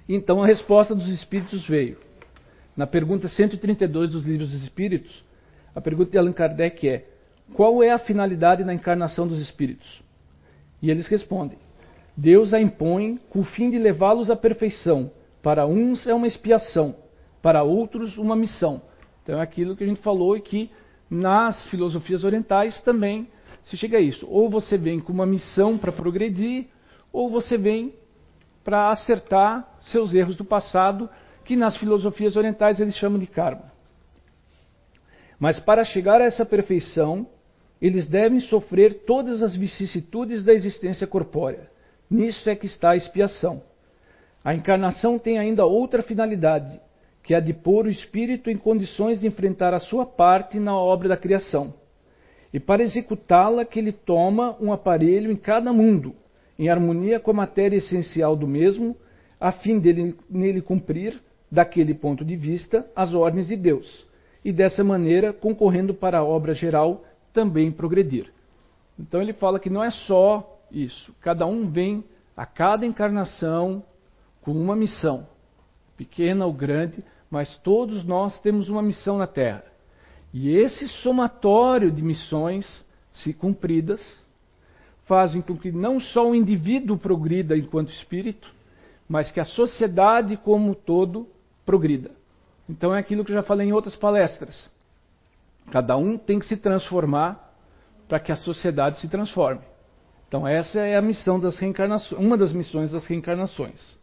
Então 0.08 0.40
a 0.42 0.46
resposta 0.46 0.94
dos 0.94 1.08
espíritos 1.08 1.66
veio. 1.66 2.09
Na 2.76 2.86
pergunta 2.86 3.28
132 3.28 4.10
dos 4.10 4.24
livros 4.24 4.50
dos 4.50 4.62
espíritos, 4.62 5.24
a 5.74 5.80
pergunta 5.80 6.10
de 6.10 6.18
Allan 6.18 6.32
Kardec 6.32 6.88
é: 6.88 7.06
qual 7.54 7.82
é 7.82 7.90
a 7.90 7.98
finalidade 7.98 8.64
da 8.64 8.72
encarnação 8.72 9.26
dos 9.26 9.38
espíritos? 9.38 10.02
E 10.80 10.90
eles 10.90 11.06
respondem: 11.06 11.58
Deus 12.16 12.54
a 12.54 12.60
impõe 12.60 13.18
com 13.28 13.40
o 13.40 13.44
fim 13.44 13.70
de 13.70 13.78
levá-los 13.78 14.30
à 14.30 14.36
perfeição. 14.36 15.10
Para 15.42 15.66
uns 15.66 16.06
é 16.06 16.14
uma 16.14 16.26
expiação, 16.26 16.94
para 17.40 17.62
outros 17.62 18.18
uma 18.18 18.36
missão. 18.36 18.82
Então 19.22 19.38
é 19.38 19.42
aquilo 19.42 19.76
que 19.76 19.84
a 19.84 19.86
gente 19.86 20.00
falou 20.00 20.36
e 20.36 20.40
que 20.40 20.70
nas 21.08 21.66
filosofias 21.68 22.24
orientais 22.24 22.82
também 22.82 23.28
se 23.62 23.76
chega 23.76 23.98
a 23.98 24.00
isso. 24.00 24.26
Ou 24.28 24.48
você 24.48 24.76
vem 24.76 25.00
com 25.00 25.12
uma 25.12 25.26
missão 25.26 25.76
para 25.76 25.92
progredir, 25.92 26.66
ou 27.12 27.28
você 27.28 27.56
vem 27.56 27.94
para 28.62 28.90
acertar 28.90 29.76
seus 29.80 30.14
erros 30.14 30.36
do 30.36 30.44
passado, 30.44 31.08
que 31.44 31.56
nas 31.56 31.76
filosofias 31.76 32.36
orientais 32.36 32.80
eles 32.80 32.96
chamam 32.96 33.18
de 33.18 33.26
karma. 33.26 33.72
Mas 35.38 35.58
para 35.58 35.84
chegar 35.84 36.20
a 36.20 36.24
essa 36.24 36.44
perfeição, 36.44 37.26
eles 37.80 38.06
devem 38.08 38.40
sofrer 38.40 39.04
todas 39.06 39.42
as 39.42 39.56
vicissitudes 39.56 40.42
da 40.42 40.52
existência 40.52 41.06
corpórea. 41.06 41.70
Nisso 42.10 42.48
é 42.50 42.54
que 42.54 42.66
está 42.66 42.90
a 42.90 42.96
expiação. 42.96 43.62
A 44.44 44.54
encarnação 44.54 45.18
tem 45.18 45.38
ainda 45.38 45.64
outra 45.64 46.02
finalidade, 46.02 46.78
que 47.22 47.34
é 47.34 47.38
a 47.38 47.40
de 47.40 47.52
pôr 47.52 47.86
o 47.86 47.90
espírito 47.90 48.50
em 48.50 48.56
condições 48.56 49.20
de 49.20 49.26
enfrentar 49.26 49.72
a 49.72 49.80
sua 49.80 50.04
parte 50.04 50.58
na 50.58 50.76
obra 50.76 51.08
da 51.08 51.16
criação. 51.16 51.74
E 52.52 52.58
para 52.58 52.82
executá-la, 52.82 53.64
que 53.64 53.78
ele 53.78 53.92
toma 53.92 54.56
um 54.60 54.72
aparelho 54.72 55.30
em 55.30 55.36
cada 55.36 55.72
mundo, 55.72 56.14
em 56.58 56.68
harmonia 56.68 57.20
com 57.20 57.30
a 57.30 57.34
matéria 57.34 57.76
essencial 57.76 58.34
do 58.34 58.46
mesmo, 58.46 58.96
a 59.38 59.52
fim 59.52 59.78
dele 59.78 60.16
nele 60.28 60.60
cumprir, 60.60 61.20
daquele 61.50 61.94
ponto 61.94 62.24
de 62.24 62.36
vista, 62.36 62.88
as 62.94 63.12
ordens 63.12 63.46
de 63.46 63.56
Deus, 63.56 64.06
e 64.44 64.52
dessa 64.52 64.84
maneira, 64.84 65.32
concorrendo 65.32 65.92
para 65.92 66.18
a 66.18 66.24
obra 66.24 66.54
geral, 66.54 67.04
também 67.32 67.70
progredir. 67.70 68.32
Então 68.98 69.20
ele 69.20 69.32
fala 69.32 69.58
que 69.58 69.70
não 69.70 69.82
é 69.82 69.90
só 69.90 70.58
isso, 70.70 71.14
cada 71.20 71.46
um 71.46 71.68
vem 71.68 72.04
a 72.36 72.46
cada 72.46 72.86
encarnação 72.86 73.82
com 74.40 74.52
uma 74.52 74.76
missão 74.76 75.26
pequena 75.96 76.46
ou 76.46 76.52
grande, 76.52 77.04
mas 77.30 77.56
todos 77.58 78.04
nós 78.04 78.40
temos 78.40 78.70
uma 78.70 78.80
missão 78.80 79.18
na 79.18 79.26
Terra. 79.26 79.64
E 80.32 80.50
esse 80.50 80.88
somatório 80.88 81.90
de 81.90 82.02
missões, 82.02 82.82
se 83.12 83.34
cumpridas, 83.34 84.00
fazem 85.04 85.42
com 85.42 85.58
que 85.58 85.70
não 85.70 86.00
só 86.00 86.30
o 86.30 86.34
indivíduo 86.34 86.96
progrida 86.96 87.54
enquanto 87.56 87.92
espírito, 87.92 88.50
mas 89.06 89.30
que 89.30 89.40
a 89.40 89.44
sociedade 89.44 90.36
como 90.38 90.70
um 90.70 90.74
todo 90.74 91.28
progrida. 91.70 92.10
Então 92.68 92.92
é 92.92 92.98
aquilo 92.98 93.24
que 93.24 93.30
eu 93.30 93.36
já 93.36 93.44
falei 93.44 93.68
em 93.68 93.72
outras 93.72 93.94
palestras. 93.94 94.68
Cada 95.70 95.96
um 95.96 96.18
tem 96.18 96.40
que 96.40 96.46
se 96.46 96.56
transformar 96.56 97.54
para 98.08 98.18
que 98.18 98.32
a 98.32 98.36
sociedade 98.36 98.98
se 98.98 99.08
transforme. 99.08 99.60
Então 100.26 100.48
essa 100.48 100.80
é 100.80 100.96
a 100.96 101.00
missão 101.00 101.38
das 101.38 101.56
reencarnações, 101.58 102.20
uma 102.20 102.36
das 102.36 102.52
missões 102.52 102.90
das 102.90 103.06
reencarnações. 103.06 103.96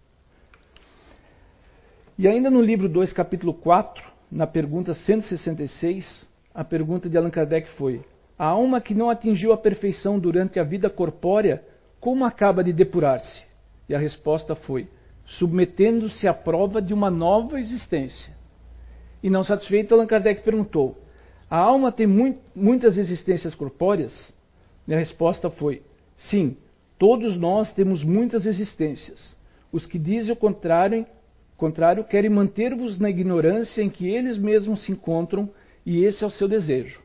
E 2.18 2.26
ainda 2.26 2.50
no 2.50 2.62
livro 2.62 2.88
2, 2.88 3.12
capítulo 3.12 3.54
4, 3.54 4.02
na 4.32 4.48
pergunta 4.48 4.94
166, 4.94 6.26
a 6.56 6.64
pergunta 6.64 7.10
de 7.10 7.18
Allan 7.18 7.30
Kardec 7.30 7.70
foi: 7.72 8.02
A 8.40 8.46
alma 8.46 8.80
que 8.80 8.96
não 8.96 9.10
atingiu 9.10 9.52
a 9.52 9.58
perfeição 9.58 10.18
durante 10.18 10.58
a 10.58 10.64
vida 10.64 10.90
corpórea, 10.90 11.62
como 12.00 12.24
acaba 12.24 12.64
de 12.64 12.72
depurar-se? 12.72 13.46
E 13.90 13.94
a 13.94 14.00
resposta 14.00 14.56
foi: 14.56 14.88
submetendo-se 15.28 16.28
à 16.28 16.34
prova 16.34 16.82
de 16.82 16.94
uma 16.94 17.12
nova 17.12 17.60
existência. 17.60 18.36
E 19.22 19.30
não 19.30 19.44
satisfeito, 19.44 19.94
Allan 19.94 20.08
Kardec 20.08 20.42
perguntou: 20.42 20.98
A 21.50 21.58
alma 21.58 21.92
tem 21.92 22.08
muitas 22.56 22.98
existências 22.98 23.54
corpóreas? 23.54 24.34
E 24.88 24.94
a 24.94 24.98
resposta 24.98 25.50
foi: 25.50 25.84
Sim, 26.16 26.58
todos 26.98 27.38
nós 27.38 27.72
temos 27.74 28.04
muitas 28.04 28.46
existências. 28.46 29.36
Os 29.72 29.86
que 29.86 30.00
dizem 30.00 30.34
o 30.34 30.36
contrário 30.36 31.06
contrário, 31.58 32.04
querem 32.04 32.30
manter-vos 32.30 33.00
na 33.00 33.10
ignorância 33.10 33.82
em 33.82 33.90
que 33.90 34.08
eles 34.08 34.38
mesmos 34.38 34.86
se 34.86 34.92
encontram, 34.92 35.50
e 35.86 36.04
esse 36.04 36.24
é 36.24 36.28
o 36.28 36.30
seu 36.30 36.48
desejo. 36.48 37.02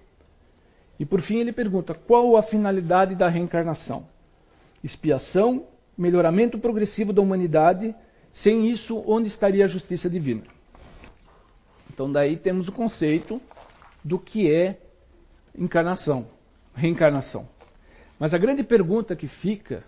E 1.01 1.07
por 1.07 1.23
fim 1.23 1.39
ele 1.39 1.53
pergunta: 1.53 1.95
qual 1.95 2.37
a 2.37 2.43
finalidade 2.43 3.15
da 3.15 3.29
reencarnação? 3.29 4.05
Expiação, 4.85 5.65
melhoramento 5.97 6.59
progressivo 6.59 7.13
da 7.13 7.23
humanidade. 7.23 7.95
Sem 8.33 8.71
isso, 8.71 9.03
onde 9.07 9.29
estaria 9.29 9.65
a 9.65 9.69
justiça 9.69 10.09
divina? 10.09 10.45
Então, 11.93 12.11
daí 12.11 12.37
temos 12.37 12.69
o 12.69 12.73
conceito 12.73 13.41
do 14.03 14.19
que 14.19 14.51
é 14.51 14.81
encarnação, 15.57 16.27
reencarnação. 16.75 17.47
Mas 18.19 18.33
a 18.33 18.39
grande 18.39 18.63
pergunta 18.63 19.15
que 19.15 19.29
fica, 19.29 19.85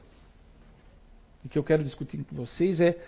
e 1.45 1.49
que 1.49 1.59
eu 1.59 1.65
quero 1.65 1.83
discutir 1.83 2.23
com 2.25 2.37
vocês, 2.37 2.81
é 2.81 2.99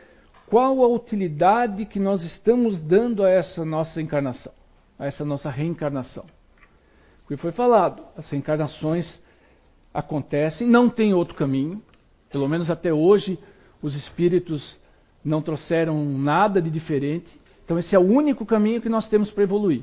qual 0.46 0.82
a 0.82 0.88
utilidade 0.88 1.84
que 1.84 1.98
nós 1.98 2.22
estamos 2.22 2.80
dando 2.80 3.24
a 3.24 3.30
essa 3.30 3.64
nossa 3.64 4.00
encarnação, 4.00 4.52
a 4.98 5.06
essa 5.06 5.24
nossa 5.24 5.50
reencarnação? 5.50 6.24
Porque 7.18 7.36
foi 7.36 7.52
falado, 7.52 8.02
as 8.16 8.30
reencarnações 8.30 9.20
acontecem, 9.92 10.66
não 10.66 10.88
tem 10.88 11.12
outro 11.12 11.34
caminho, 11.34 11.82
pelo 12.30 12.48
menos 12.48 12.70
até 12.70 12.92
hoje 12.92 13.38
os 13.82 13.94
espíritos 13.96 14.78
não 15.26 15.42
trouxeram 15.42 16.04
nada 16.04 16.62
de 16.62 16.70
diferente, 16.70 17.36
então 17.64 17.76
esse 17.78 17.94
é 17.96 17.98
o 17.98 18.02
único 18.02 18.46
caminho 18.46 18.80
que 18.80 18.88
nós 18.88 19.08
temos 19.08 19.28
para 19.28 19.42
evoluir. 19.42 19.82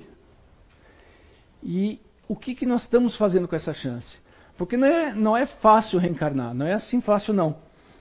E 1.61 1.99
o 2.29 2.35
que, 2.35 2.55
que 2.55 2.65
nós 2.65 2.83
estamos 2.83 3.17
fazendo 3.17 3.47
com 3.47 3.55
essa 3.55 3.73
chance? 3.73 4.17
Porque 4.57 4.77
não 4.77 4.87
é, 4.87 5.13
não 5.13 5.35
é 5.35 5.45
fácil 5.45 5.99
reencarnar, 5.99 6.53
não 6.53 6.65
é 6.65 6.73
assim 6.73 7.01
fácil 7.01 7.33
não. 7.33 7.57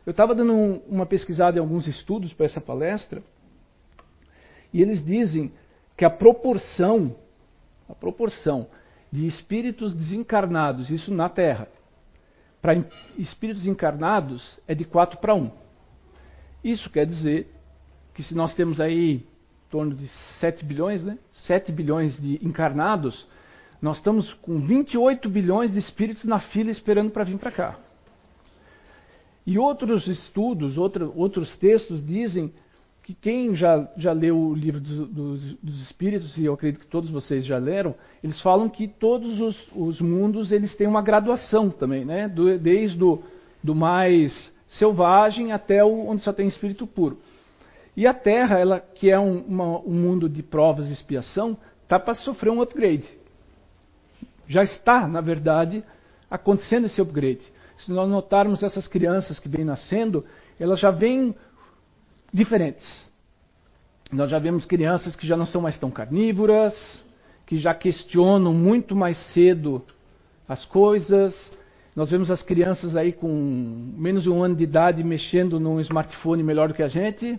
Eu 0.06 0.12
estava 0.12 0.34
dando 0.34 0.52
um, 0.52 0.76
uma 0.88 1.04
pesquisada 1.04 1.58
em 1.58 1.60
alguns 1.60 1.88
estudos 1.88 2.32
para 2.32 2.46
essa 2.46 2.60
palestra, 2.60 3.22
e 4.72 4.80
eles 4.80 5.04
dizem 5.04 5.52
que 5.96 6.04
a 6.04 6.10
proporção, 6.10 7.16
a 7.88 7.94
proporção 7.94 8.68
de 9.10 9.26
espíritos 9.26 9.92
desencarnados, 9.92 10.90
isso 10.90 11.12
na 11.12 11.28
Terra, 11.28 11.68
para 12.60 12.84
espíritos 13.18 13.66
encarnados 13.66 14.60
é 14.68 14.74
de 14.74 14.84
4 14.84 15.18
para 15.18 15.34
1. 15.34 15.61
Isso 16.62 16.90
quer 16.90 17.06
dizer 17.06 17.48
que 18.14 18.22
se 18.22 18.34
nós 18.34 18.54
temos 18.54 18.80
aí 18.80 19.14
em 19.14 19.24
torno 19.70 19.94
de 19.94 20.06
7 20.40 20.64
bilhões, 20.64 21.02
né? 21.02 21.18
7 21.30 21.72
bilhões 21.72 22.20
de 22.20 22.44
encarnados, 22.44 23.26
nós 23.80 23.96
estamos 23.96 24.32
com 24.34 24.60
28 24.60 25.28
bilhões 25.28 25.72
de 25.72 25.78
espíritos 25.78 26.24
na 26.24 26.40
fila 26.40 26.70
esperando 26.70 27.10
para 27.10 27.24
vir 27.24 27.38
para 27.38 27.50
cá. 27.50 27.78
E 29.44 29.58
outros 29.58 30.06
estudos, 30.06 30.78
outro, 30.78 31.12
outros 31.16 31.56
textos 31.56 32.04
dizem 32.04 32.48
que 32.48 32.62
que 33.02 33.14
quem 33.14 33.54
já, 33.54 33.88
já 33.96 34.12
leu 34.12 34.38
o 34.38 34.54
livro 34.54 34.80
dos, 34.80 35.08
dos, 35.08 35.54
dos, 35.54 35.82
Espíritos, 35.82 36.36
e 36.38 36.44
eu 36.44 36.54
acredito 36.54 36.80
que 36.80 36.86
todos 36.86 37.10
vocês 37.10 37.44
já 37.44 37.58
leram, 37.58 37.94
eles 38.22 38.40
falam 38.40 38.68
que 38.68 38.86
todos 38.86 39.40
os, 39.40 39.68
os 39.74 40.00
mundos 40.00 40.52
eles 40.52 40.74
têm 40.76 40.86
uma 40.86 41.02
graduação 41.02 41.68
também, 41.68 42.04
né? 42.04 42.28
Do, 42.28 42.58
desde 42.58 43.02
o 43.02 43.22
do 43.62 43.74
mais 43.74 44.52
selvagem 44.72 45.52
até 45.52 45.84
o, 45.84 46.08
onde 46.08 46.22
só 46.22 46.32
tem 46.32 46.48
espírito 46.48 46.86
puro. 46.86 47.18
E 47.96 48.06
a 48.06 48.14
Terra, 48.14 48.58
ela, 48.58 48.80
que 48.80 49.10
é 49.10 49.18
um, 49.18 49.38
uma, 49.38 49.78
um 49.80 49.92
mundo 49.92 50.28
de 50.28 50.42
provas 50.42 50.88
e 50.88 50.92
expiação, 50.92 51.56
está 51.82 51.98
para 51.98 52.14
sofrer 52.14 52.50
um 52.50 52.62
upgrade. 52.62 53.08
Já 54.48 54.62
está, 54.62 55.06
na 55.06 55.20
verdade, 55.20 55.84
acontecendo 56.30 56.86
esse 56.86 57.00
upgrade. 57.00 57.42
Se 57.76 57.90
nós 57.90 58.08
notarmos 58.08 58.62
essas 58.62 58.88
crianças 58.88 59.38
que 59.38 59.48
vêm 59.48 59.64
nascendo, 59.64 60.24
elas 60.58 60.80
já 60.80 60.90
vêm 60.90 61.34
diferentes. 62.32 63.10
Nós 64.10 64.30
já 64.30 64.38
vemos 64.38 64.64
crianças 64.64 65.16
que 65.16 65.26
já 65.26 65.36
não 65.36 65.46
são 65.46 65.60
mais 65.60 65.78
tão 65.78 65.90
carnívoras, 65.90 66.74
que 67.46 67.58
já 67.58 67.74
questionam 67.74 68.54
muito 68.54 68.94
mais 68.96 69.18
cedo 69.32 69.84
as 70.48 70.64
coisas. 70.64 71.52
Nós 71.94 72.10
vemos 72.10 72.30
as 72.30 72.42
crianças 72.42 72.96
aí 72.96 73.12
com 73.12 73.28
menos 73.28 74.22
de 74.22 74.30
um 74.30 74.42
ano 74.42 74.56
de 74.56 74.64
idade 74.64 75.04
mexendo 75.04 75.60
num 75.60 75.78
smartphone 75.80 76.42
melhor 76.42 76.68
do 76.68 76.74
que 76.74 76.82
a 76.82 76.88
gente. 76.88 77.38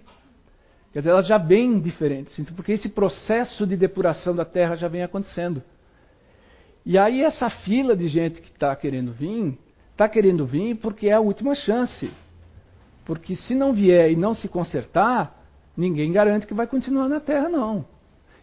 Quer 0.91 0.99
dizer, 0.99 1.09
elas 1.09 1.25
já 1.25 1.39
vêm 1.39 1.79
diferentes, 1.79 2.39
porque 2.55 2.71
esse 2.71 2.89
processo 2.89 3.65
de 3.65 3.75
depuração 3.75 4.35
da 4.35 4.45
terra 4.45 4.75
já 4.75 4.87
vem 4.87 5.01
acontecendo. 5.01 5.63
E 6.85 6.99
aí 6.99 7.23
essa 7.23 7.49
fila 7.49 7.95
de 7.95 8.07
gente 8.07 8.41
que 8.41 8.49
está 8.49 8.75
querendo 8.75 9.11
vir, 9.11 9.57
está 9.91 10.07
querendo 10.07 10.45
vir 10.45 10.75
porque 10.75 11.07
é 11.07 11.13
a 11.13 11.19
última 11.19 11.55
chance. 11.55 12.11
Porque 13.05 13.35
se 13.35 13.55
não 13.55 13.73
vier 13.73 14.11
e 14.11 14.15
não 14.15 14.35
se 14.35 14.47
consertar, 14.47 15.43
ninguém 15.75 16.11
garante 16.11 16.45
que 16.45 16.53
vai 16.53 16.67
continuar 16.67 17.09
na 17.09 17.19
Terra, 17.19 17.49
não. 17.49 17.85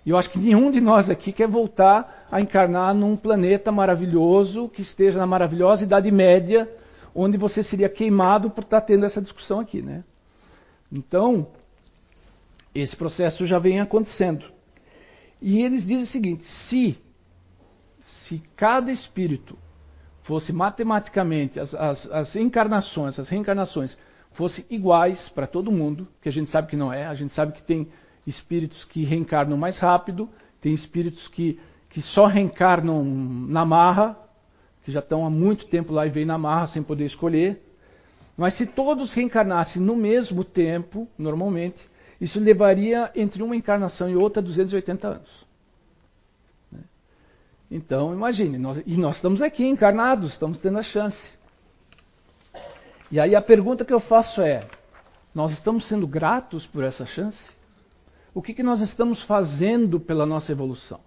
E 0.05 0.11
eu 0.11 0.17
acho 0.17 0.31
que 0.31 0.39
nenhum 0.39 0.71
de 0.71 0.81
nós 0.81 1.11
aqui 1.11 1.33
quer 1.33 1.49
voltar 1.49 2.27
a 2.31 2.41
encarnar 2.41 2.95
num 2.95 3.17
planeta 3.17 3.71
maravilhoso 3.71 4.69
que 4.69 4.83
esteja 4.83 5.19
na 5.19 5.27
maravilhosa 5.27 5.85
Idade 5.85 6.11
Média, 6.11 6.71
onde 7.15 7.37
você 7.37 7.63
seria 7.63 7.89
queimado 7.89 8.51
por 8.51 8.65
estar 8.65 8.81
tendo 8.81 9.05
essa 9.05 9.21
discussão 9.21 9.61
aqui, 9.61 9.83
né? 9.83 10.05
Então, 10.91 11.49
esse 12.75 12.97
processo 12.97 13.47
já 13.47 13.59
vem 13.59 13.81
acontecendo. 13.81 14.47
E 15.41 15.63
eles 15.63 15.85
dizem 15.85 16.05
o 16.05 16.07
seguinte: 16.07 16.47
se, 16.69 16.99
se 18.01 18.43
cada 18.57 18.91
espírito 18.91 19.59
fosse 20.23 20.53
matematicamente, 20.53 21.59
as, 21.59 21.75
as, 21.75 22.11
as 22.11 22.37
encarnações, 22.37 23.19
as 23.19 23.29
reencarnações, 23.29 23.97
fossem 24.33 24.65
iguais 24.71 25.29
para 25.31 25.47
todo 25.47 25.73
mundo, 25.73 26.07
que 26.23 26.29
a 26.29 26.33
gente 26.33 26.51
sabe 26.51 26.69
que 26.69 26.77
não 26.77 26.93
é, 26.93 27.07
a 27.07 27.15
gente 27.15 27.33
sabe 27.35 27.53
que 27.53 27.63
tem 27.63 27.89
espíritos 28.31 28.85
que 28.85 29.05
reencarnam 29.05 29.57
mais 29.57 29.79
rápido, 29.79 30.29
tem 30.61 30.73
espíritos 30.73 31.29
que, 31.29 31.59
que 31.91 32.01
só 32.01 32.27
reencarnam 32.27 33.05
na 33.05 33.65
marra, 33.65 34.17
que 34.85 34.93
já 34.93 35.01
estão 35.01 35.27
há 35.27 35.31
muito 35.31 35.67
tempo 35.67 35.93
lá 35.93 36.07
e 36.07 36.11
vêm 36.11 36.25
na 36.25 36.39
marra 36.39 36.69
sem 36.69 36.83
poder 36.83 37.05
escolher. 37.05 37.63
Mas 38.37 38.57
se 38.57 38.67
todos 38.67 39.13
reencarnassem 39.13 39.83
no 39.83 39.95
mesmo 39.95 40.45
tempo, 40.45 41.07
normalmente, 41.19 41.79
isso 42.21 42.39
levaria 42.39 43.11
entre 43.15 43.43
uma 43.43 43.57
encarnação 43.57 44.09
e 44.09 44.17
outra 44.17 44.41
280 44.43 45.09
anos. 45.09 45.47
Né? 46.73 46.81
Então, 47.71 48.13
imagine, 48.15 48.57
nós, 48.57 48.83
e 48.87 48.97
nós 48.97 49.17
estamos 49.17 49.43
aqui 49.43 49.67
encarnados, 49.67 50.33
estamos 50.33 50.59
tendo 50.59 50.79
a 50.79 50.83
chance. 50.83 51.33
E 53.11 53.19
aí 53.19 53.35
a 53.35 53.43
pergunta 53.43 53.85
que 53.85 53.93
eu 53.93 54.01
faço 54.01 54.41
é: 54.41 54.67
nós 55.35 55.53
estamos 55.53 55.89
sendo 55.89 56.07
gratos 56.07 56.67
por 56.67 56.85
essa 56.85 57.05
chance? 57.05 57.60
O 58.35 58.41
que, 58.41 58.55
que 58.55 58.63
nós 58.63 58.81
estamos 58.81 59.23
fazendo 59.25 59.99
pela 59.99 60.25
nossa 60.25 60.53
evolução? 60.53 61.01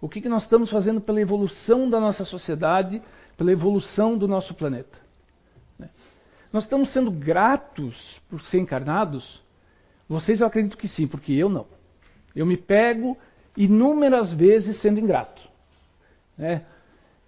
O 0.00 0.08
que, 0.08 0.20
que 0.20 0.28
nós 0.28 0.42
estamos 0.42 0.70
fazendo 0.70 1.00
pela 1.00 1.20
evolução 1.20 1.88
da 1.88 1.98
nossa 2.00 2.24
sociedade, 2.24 3.00
pela 3.36 3.52
evolução 3.52 4.18
do 4.18 4.28
nosso 4.28 4.54
planeta? 4.54 4.98
Né? 5.78 5.88
Nós 6.52 6.64
estamos 6.64 6.92
sendo 6.92 7.10
gratos 7.10 8.20
por 8.28 8.42
ser 8.42 8.58
encarnados? 8.58 9.42
Vocês 10.08 10.40
eu 10.40 10.46
acredito 10.46 10.76
que 10.76 10.88
sim, 10.88 11.06
porque 11.06 11.32
eu 11.32 11.48
não. 11.48 11.66
Eu 12.34 12.44
me 12.44 12.56
pego 12.56 13.16
inúmeras 13.56 14.32
vezes 14.32 14.80
sendo 14.80 15.00
ingrato. 15.00 15.42
Né? 16.36 16.62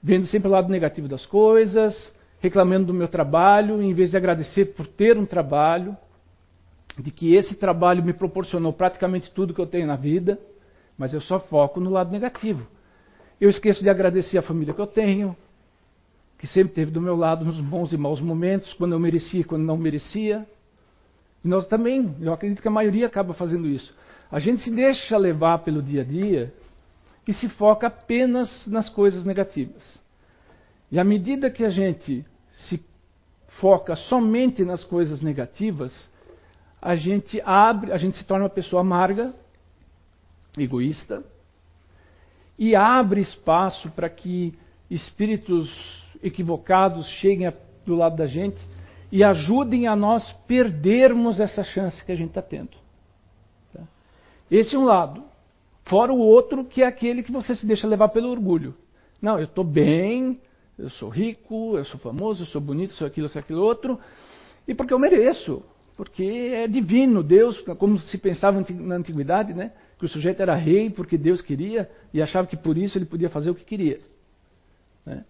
Vendo 0.02 0.26
sempre 0.26 0.48
o 0.48 0.52
lado 0.52 0.68
negativo 0.68 1.08
das 1.08 1.24
coisas, 1.24 2.12
reclamando 2.40 2.86
do 2.86 2.94
meu 2.94 3.08
trabalho, 3.08 3.80
em 3.80 3.94
vez 3.94 4.10
de 4.10 4.16
agradecer 4.16 4.66
por 4.66 4.86
ter 4.86 5.16
um 5.16 5.26
trabalho, 5.26 5.96
de 7.02 7.10
que 7.10 7.34
esse 7.34 7.54
trabalho 7.54 8.02
me 8.02 8.12
proporcionou 8.12 8.72
praticamente 8.72 9.30
tudo 9.30 9.54
que 9.54 9.60
eu 9.60 9.66
tenho 9.66 9.86
na 9.86 9.96
vida, 9.96 10.38
mas 10.96 11.14
eu 11.14 11.20
só 11.20 11.38
foco 11.38 11.78
no 11.78 11.90
lado 11.90 12.10
negativo. 12.10 12.66
Eu 13.40 13.48
esqueço 13.48 13.82
de 13.82 13.88
agradecer 13.88 14.36
a 14.36 14.42
família 14.42 14.74
que 14.74 14.80
eu 14.80 14.86
tenho, 14.86 15.36
que 16.38 16.46
sempre 16.46 16.70
esteve 16.70 16.90
do 16.90 17.00
meu 17.00 17.14
lado 17.14 17.44
nos 17.44 17.60
bons 17.60 17.92
e 17.92 17.96
maus 17.96 18.20
momentos, 18.20 18.72
quando 18.74 18.92
eu 18.92 18.98
merecia 18.98 19.40
e 19.40 19.44
quando 19.44 19.62
não 19.62 19.76
merecia. 19.76 20.46
E 21.44 21.48
nós 21.48 21.66
também, 21.66 22.16
eu 22.20 22.32
acredito 22.32 22.60
que 22.60 22.68
a 22.68 22.70
maioria 22.70 23.06
acaba 23.06 23.32
fazendo 23.32 23.68
isso. 23.68 23.94
A 24.30 24.40
gente 24.40 24.62
se 24.62 24.70
deixa 24.70 25.16
levar 25.16 25.58
pelo 25.60 25.80
dia 25.80 26.02
a 26.02 26.04
dia 26.04 26.52
e 27.26 27.32
se 27.32 27.48
foca 27.48 27.86
apenas 27.86 28.66
nas 28.66 28.88
coisas 28.88 29.24
negativas. 29.24 30.00
E 30.90 30.98
à 30.98 31.04
medida 31.04 31.50
que 31.50 31.64
a 31.64 31.70
gente 31.70 32.24
se 32.50 32.82
foca 33.60 33.94
somente 33.94 34.64
nas 34.64 34.82
coisas 34.82 35.20
negativas, 35.20 36.10
a 36.80 36.96
gente 36.96 37.40
abre, 37.44 37.92
a 37.92 37.98
gente 37.98 38.16
se 38.16 38.24
torna 38.24 38.44
uma 38.44 38.50
pessoa 38.50 38.82
amarga, 38.82 39.34
egoísta, 40.56 41.22
e 42.58 42.74
abre 42.74 43.20
espaço 43.20 43.90
para 43.90 44.08
que 44.08 44.56
espíritos 44.90 45.70
equivocados 46.22 47.06
cheguem 47.06 47.52
do 47.84 47.94
lado 47.94 48.16
da 48.16 48.26
gente 48.26 48.58
e 49.10 49.24
ajudem 49.24 49.86
a 49.86 49.96
nós 49.96 50.32
perdermos 50.46 51.40
essa 51.40 51.62
chance 51.62 52.04
que 52.04 52.12
a 52.12 52.14
gente 52.14 52.30
está 52.30 52.42
tendo. 52.42 52.76
Tá? 53.72 53.82
Esse 54.50 54.74
é 54.74 54.78
um 54.78 54.84
lado. 54.84 55.24
Fora 55.84 56.12
o 56.12 56.18
outro, 56.18 56.64
que 56.64 56.82
é 56.82 56.86
aquele 56.86 57.22
que 57.22 57.32
você 57.32 57.54
se 57.54 57.64
deixa 57.64 57.86
levar 57.86 58.08
pelo 58.08 58.30
orgulho. 58.30 58.74
Não, 59.22 59.38
eu 59.38 59.46
estou 59.46 59.64
bem, 59.64 60.40
eu 60.78 60.90
sou 60.90 61.08
rico, 61.08 61.76
eu 61.76 61.84
sou 61.84 61.98
famoso, 61.98 62.42
eu 62.42 62.46
sou 62.46 62.60
bonito, 62.60 62.92
sou 62.92 63.06
aquilo, 63.06 63.28
sou 63.28 63.40
aquilo 63.40 63.62
outro, 63.62 63.98
e 64.66 64.74
porque 64.74 64.92
eu 64.92 64.98
mereço, 64.98 65.62
porque 65.98 66.22
é 66.22 66.68
divino, 66.68 67.24
Deus, 67.24 67.60
como 67.76 67.98
se 67.98 68.16
pensava 68.18 68.64
na 68.70 68.94
antiguidade, 68.94 69.52
né? 69.52 69.72
Que 69.98 70.04
o 70.04 70.08
sujeito 70.08 70.40
era 70.40 70.54
rei 70.54 70.88
porque 70.88 71.18
Deus 71.18 71.42
queria 71.42 71.90
e 72.14 72.22
achava 72.22 72.46
que 72.46 72.56
por 72.56 72.78
isso 72.78 72.96
ele 72.96 73.04
podia 73.04 73.28
fazer 73.28 73.50
o 73.50 73.54
que 73.54 73.64
queria. 73.64 73.98
Né? 75.04 75.24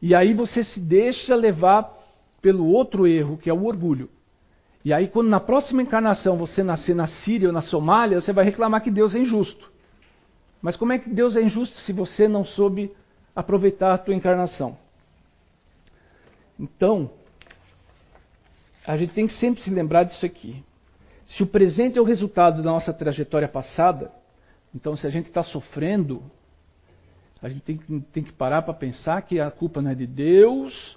E 0.00 0.14
aí 0.14 0.32
você 0.32 0.62
se 0.62 0.78
deixa 0.78 1.34
levar 1.34 1.92
pelo 2.40 2.66
outro 2.66 3.04
erro, 3.04 3.36
que 3.36 3.50
é 3.50 3.52
o 3.52 3.64
orgulho. 3.64 4.08
E 4.84 4.92
aí, 4.92 5.08
quando 5.08 5.26
na 5.26 5.40
próxima 5.40 5.82
encarnação 5.82 6.36
você 6.36 6.62
nascer 6.62 6.94
na 6.94 7.08
Síria 7.08 7.48
ou 7.48 7.52
na 7.52 7.60
Somália, 7.60 8.20
você 8.20 8.32
vai 8.32 8.44
reclamar 8.44 8.84
que 8.84 8.92
Deus 8.92 9.12
é 9.12 9.18
injusto. 9.18 9.68
Mas 10.62 10.76
como 10.76 10.92
é 10.92 11.00
que 11.00 11.10
Deus 11.10 11.34
é 11.34 11.42
injusto 11.42 11.76
se 11.78 11.92
você 11.92 12.28
não 12.28 12.44
soube 12.44 12.92
aproveitar 13.34 13.92
a 13.92 13.98
tua 13.98 14.14
encarnação. 14.14 14.78
Então, 16.60 17.10
a 18.86 18.96
gente 18.96 19.12
tem 19.12 19.26
que 19.26 19.32
sempre 19.34 19.62
se 19.62 19.70
lembrar 19.70 20.04
disso 20.04 20.24
aqui. 20.24 20.62
Se 21.26 21.42
o 21.42 21.46
presente 21.46 21.98
é 21.98 22.00
o 22.00 22.04
resultado 22.04 22.62
da 22.62 22.70
nossa 22.70 22.92
trajetória 22.92 23.48
passada, 23.48 24.12
então 24.74 24.96
se 24.96 25.06
a 25.06 25.10
gente 25.10 25.26
está 25.26 25.42
sofrendo, 25.42 26.22
a 27.42 27.48
gente 27.48 27.62
tem, 27.62 27.76
tem 28.12 28.22
que 28.22 28.32
parar 28.32 28.62
para 28.62 28.74
pensar 28.74 29.22
que 29.22 29.40
a 29.40 29.50
culpa 29.50 29.82
não 29.82 29.90
é 29.90 29.94
de 29.94 30.06
Deus, 30.06 30.96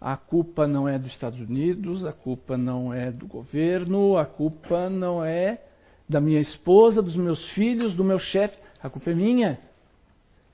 a 0.00 0.16
culpa 0.16 0.66
não 0.66 0.88
é 0.88 0.98
dos 0.98 1.12
Estados 1.12 1.38
Unidos, 1.38 2.06
a 2.06 2.12
culpa 2.12 2.56
não 2.56 2.92
é 2.92 3.12
do 3.12 3.26
governo, 3.26 4.16
a 4.16 4.24
culpa 4.24 4.88
não 4.88 5.22
é 5.22 5.60
da 6.08 6.20
minha 6.20 6.40
esposa, 6.40 7.02
dos 7.02 7.16
meus 7.16 7.52
filhos, 7.52 7.94
do 7.94 8.02
meu 8.02 8.18
chefe, 8.18 8.56
a 8.82 8.88
culpa 8.88 9.10
é 9.10 9.14
minha. 9.14 9.58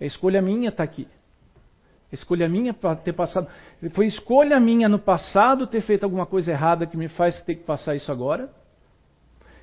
É 0.00 0.06
escolha 0.06 0.42
minha 0.42 0.68
estar 0.68 0.78
tá 0.78 0.82
aqui. 0.82 1.06
Escolha 2.16 2.48
minha 2.48 2.74
para 2.74 2.96
ter 2.96 3.12
passado. 3.12 3.46
Foi 3.92 4.06
escolha 4.06 4.58
minha 4.58 4.88
no 4.88 4.98
passado 4.98 5.66
ter 5.66 5.80
feito 5.82 6.04
alguma 6.04 6.26
coisa 6.26 6.50
errada 6.50 6.86
que 6.86 6.96
me 6.96 7.08
faz 7.08 7.40
ter 7.42 7.56
que 7.56 7.64
passar 7.64 7.94
isso 7.94 8.10
agora. 8.10 8.50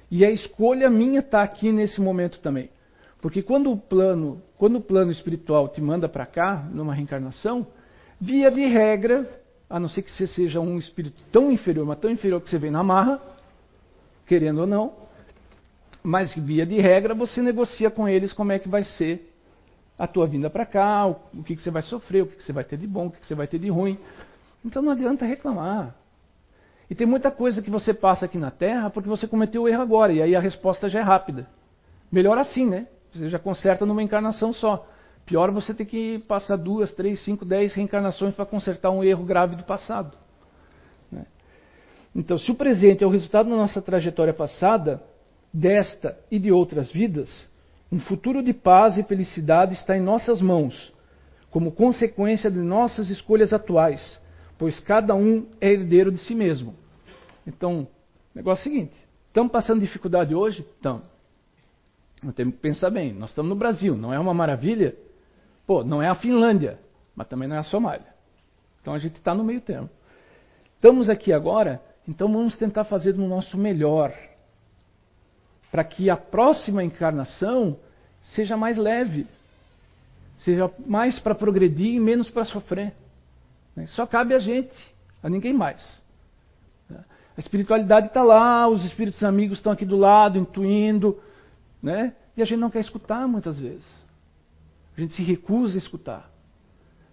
E 0.10 0.24
é 0.24 0.32
escolha 0.32 0.89
minha 0.89 1.20
estar 1.20 1.39
tá 1.39 1.44
aqui 1.44 1.72
nesse 1.72 2.00
momento 2.00 2.39
também. 2.39 2.70
Porque 3.22 3.42
quando 3.42 3.72
o 3.72 3.78
plano, 3.78 4.42
quando 4.58 4.78
o 4.78 4.82
plano 4.82 5.12
espiritual 5.12 5.68
te 5.70 5.82
manda 5.82 6.08
para 6.08 6.26
cá, 6.26 6.68
numa 6.72 6.94
reencarnação, 6.94 7.66
via 8.20 8.52
de 8.52 8.66
regra, 8.66 9.28
a 9.70 9.80
não 9.80 9.89
ser 9.89 10.02
que 10.04 10.12
você 10.12 10.28
seja 10.28 10.60
um 10.60 10.78
espírito 10.78 11.22
tão 11.32 11.52
inferior, 11.52 11.86
mas 11.86 12.00
tão 12.00 12.12
inferior 12.12 12.42
que 12.42 12.50
você 12.50 12.60
vem 12.60 12.70
na 12.70 12.84
marra, 12.84 13.20
querendo 14.28 14.62
ou 14.62 14.68
não, 14.68 14.94
mas 16.04 16.36
via 16.36 16.66
de 16.66 16.80
regra 16.80 17.13
você 17.13 17.42
negocia 17.42 17.89
com 17.89 18.08
eles 18.08 18.34
como 18.34 18.52
é 18.52 18.60
que 18.60 18.70
vai 18.70 18.84
ser 18.84 19.33
a 19.97 20.08
tua 20.08 20.27
vinda 20.27 20.49
para 20.49 20.65
cá, 20.65 21.08
o, 21.08 21.15
o 21.34 21.43
que, 21.43 21.56
que, 21.56 21.62
você 21.62 21.71
vai 21.71 21.82
sofrer, 21.82 22.23
o 22.23 22.27
que, 22.27 22.38
que, 22.38 22.43
você 22.43 22.53
vai 22.53 22.63
ter 22.63 22.77
de 22.77 22.88
bom, 22.88 23.08
o 23.08 23.12
que, 23.12 23.19
que 23.19 23.27
você 23.27 23.36
vai 23.36 23.47
ter 23.47 23.60
de 23.60 23.69
ruim. 23.69 23.97
Então 24.65 24.82
não 24.82 24.91
adianta 24.91 25.25
reclamar. 25.25 25.95
E 26.89 26.95
tem 26.95 27.08
muita 27.08 27.32
coisa 27.32 27.62
que 27.62 27.69
você 27.69 27.93
passa 27.93 28.25
aqui 28.25 28.38
na 28.38 28.51
Terra 28.51 28.89
porque 28.89 29.10
você 29.10 29.27
cometeu 29.27 29.63
o 29.63 29.69
erro 29.69 29.82
agora, 29.82 30.12
e 30.13 30.21
aí 30.21 30.36
a 30.36 30.39
resposta 30.39 30.89
já 30.89 30.99
é 30.99 31.03
rápida. 31.03 31.47
Melhor 32.12 32.38
assim, 32.38 32.67
né? 32.67 32.88
Você 33.13 33.29
já 33.29 33.39
conserta 33.39 33.86
numa 33.86 34.01
encarnação 34.01 34.53
só. 34.53 34.88
Pior 35.25 35.51
você 35.51 35.73
ter 35.73 35.86
que 35.86 36.19
passar 36.27 36.58
duas, 36.58 36.91
três, 36.91 37.23
cinco, 37.23 37.45
dez 37.45 37.73
reencarnações 37.73 38.36
para 38.36 38.45
consertar 38.45 38.91
um 38.91 39.03
erro 39.03 39.23
grave 39.23 39.56
do 39.56 39.63
passado. 39.63 40.17
Né? 41.12 41.25
Então, 42.13 42.38
se 42.38 42.51
o 42.51 42.56
presente 42.56 43.03
é 43.03 43.08
o 43.08 43.10
resultado 43.10 43.49
da 43.49 43.56
nossa 43.56 43.82
trajetória 43.82 44.34
passada, 44.34 45.01
desta 45.53 46.17
e 46.29 46.38
de 46.39 46.51
outras 46.51 46.91
vidas, 46.91 47.49
um 47.93 47.99
futuro 47.99 48.41
de 48.41 48.56
paz 48.56 48.97
e 48.97 49.03
felicidade 49.03 49.75
está 49.75 49.95
em 49.95 50.01
nossas 50.01 50.41
mãos, 50.41 50.91
como 51.51 51.71
consequência 51.71 52.49
de 52.49 52.58
nossas 52.58 53.12
escolhas 53.12 53.53
atuais, 53.53 54.19
pois 54.58 54.79
cada 54.79 55.13
um 55.13 55.45
é 55.62 55.71
herdeiro 55.71 56.12
de 56.12 56.17
si 56.17 56.34
mesmo. 56.34 56.73
Então, 57.45 57.88
negócio 58.34 58.67
é 58.67 58.71
o 58.71 58.73
seguinte: 58.73 58.95
estamos 59.27 59.51
passando 59.51 59.79
dificuldade 59.79 60.34
hoje? 60.34 60.65
Estamos. 60.75 61.03
Temos 62.36 62.56
que 62.56 62.62
pensar 62.62 62.89
bem. 62.89 63.13
Nós 63.13 63.29
estamos 63.29 63.49
no 63.49 63.56
Brasil, 63.56 63.95
não 63.95 64.12
é 64.12 64.17
uma 64.17 64.34
maravilha? 64.34 64.95
Pô, 65.67 65.84
não 65.84 66.01
é 66.01 66.10
a 66.10 66.15
Finlândia, 66.15 66.79
mas 67.15 67.27
também 67.27 67.47
não 67.47 67.58
é 67.58 67.60
a 67.60 67.63
Somália. 67.63 68.08
Então 68.82 68.95
a 68.95 68.97
gente 68.97 69.17
está 69.17 69.36
no 69.36 69.43
meio 69.43 69.62
termo. 69.62 69.88
Estamos 70.73 71.12
aqui 71.12 71.32
agora, 71.32 71.79
então 72.08 72.27
vamos 72.27 72.58
tentar 72.58 72.86
fazer 72.86 73.13
o 73.13 73.27
nosso 73.27 73.56
melhor. 73.56 74.12
Para 75.74 75.84
que 75.84 76.08
a 76.08 76.16
próxima 76.16 76.84
encarnação 76.84 77.80
seja 78.22 78.56
mais 78.56 78.78
leve. 78.78 79.26
Seja 80.38 80.70
mais 80.86 81.18
para 81.18 81.34
progredir 81.34 81.96
e 81.96 82.00
menos 82.00 82.30
para 82.30 82.46
sofrer. 82.46 82.94
Só 83.88 84.06
cabe 84.06 84.36
a 84.36 84.38
gente, 84.38 84.94
a 85.24 85.28
ninguém 85.28 85.52
mais. 85.52 86.00
A 87.36 87.40
espiritualidade 87.40 88.06
está 88.06 88.22
lá, 88.22 88.68
os 88.68 88.86
espíritos 88.86 89.24
amigos 89.24 89.58
estão 89.58 89.72
aqui 89.72 89.84
do 89.84 89.98
lado, 89.98 90.38
intuindo, 90.38 91.20
né? 91.82 92.14
E 92.38 92.44
a 92.44 92.46
gente 92.46 92.60
não 92.60 92.70
quer 92.70 92.82
escutar 92.82 93.28
muitas 93.28 93.60
vezes. 93.60 93.86
A 94.96 95.02
gente 95.02 95.16
se 95.16 95.24
recusa 95.24 95.76
a 95.76 95.80
escutar. 95.80 96.30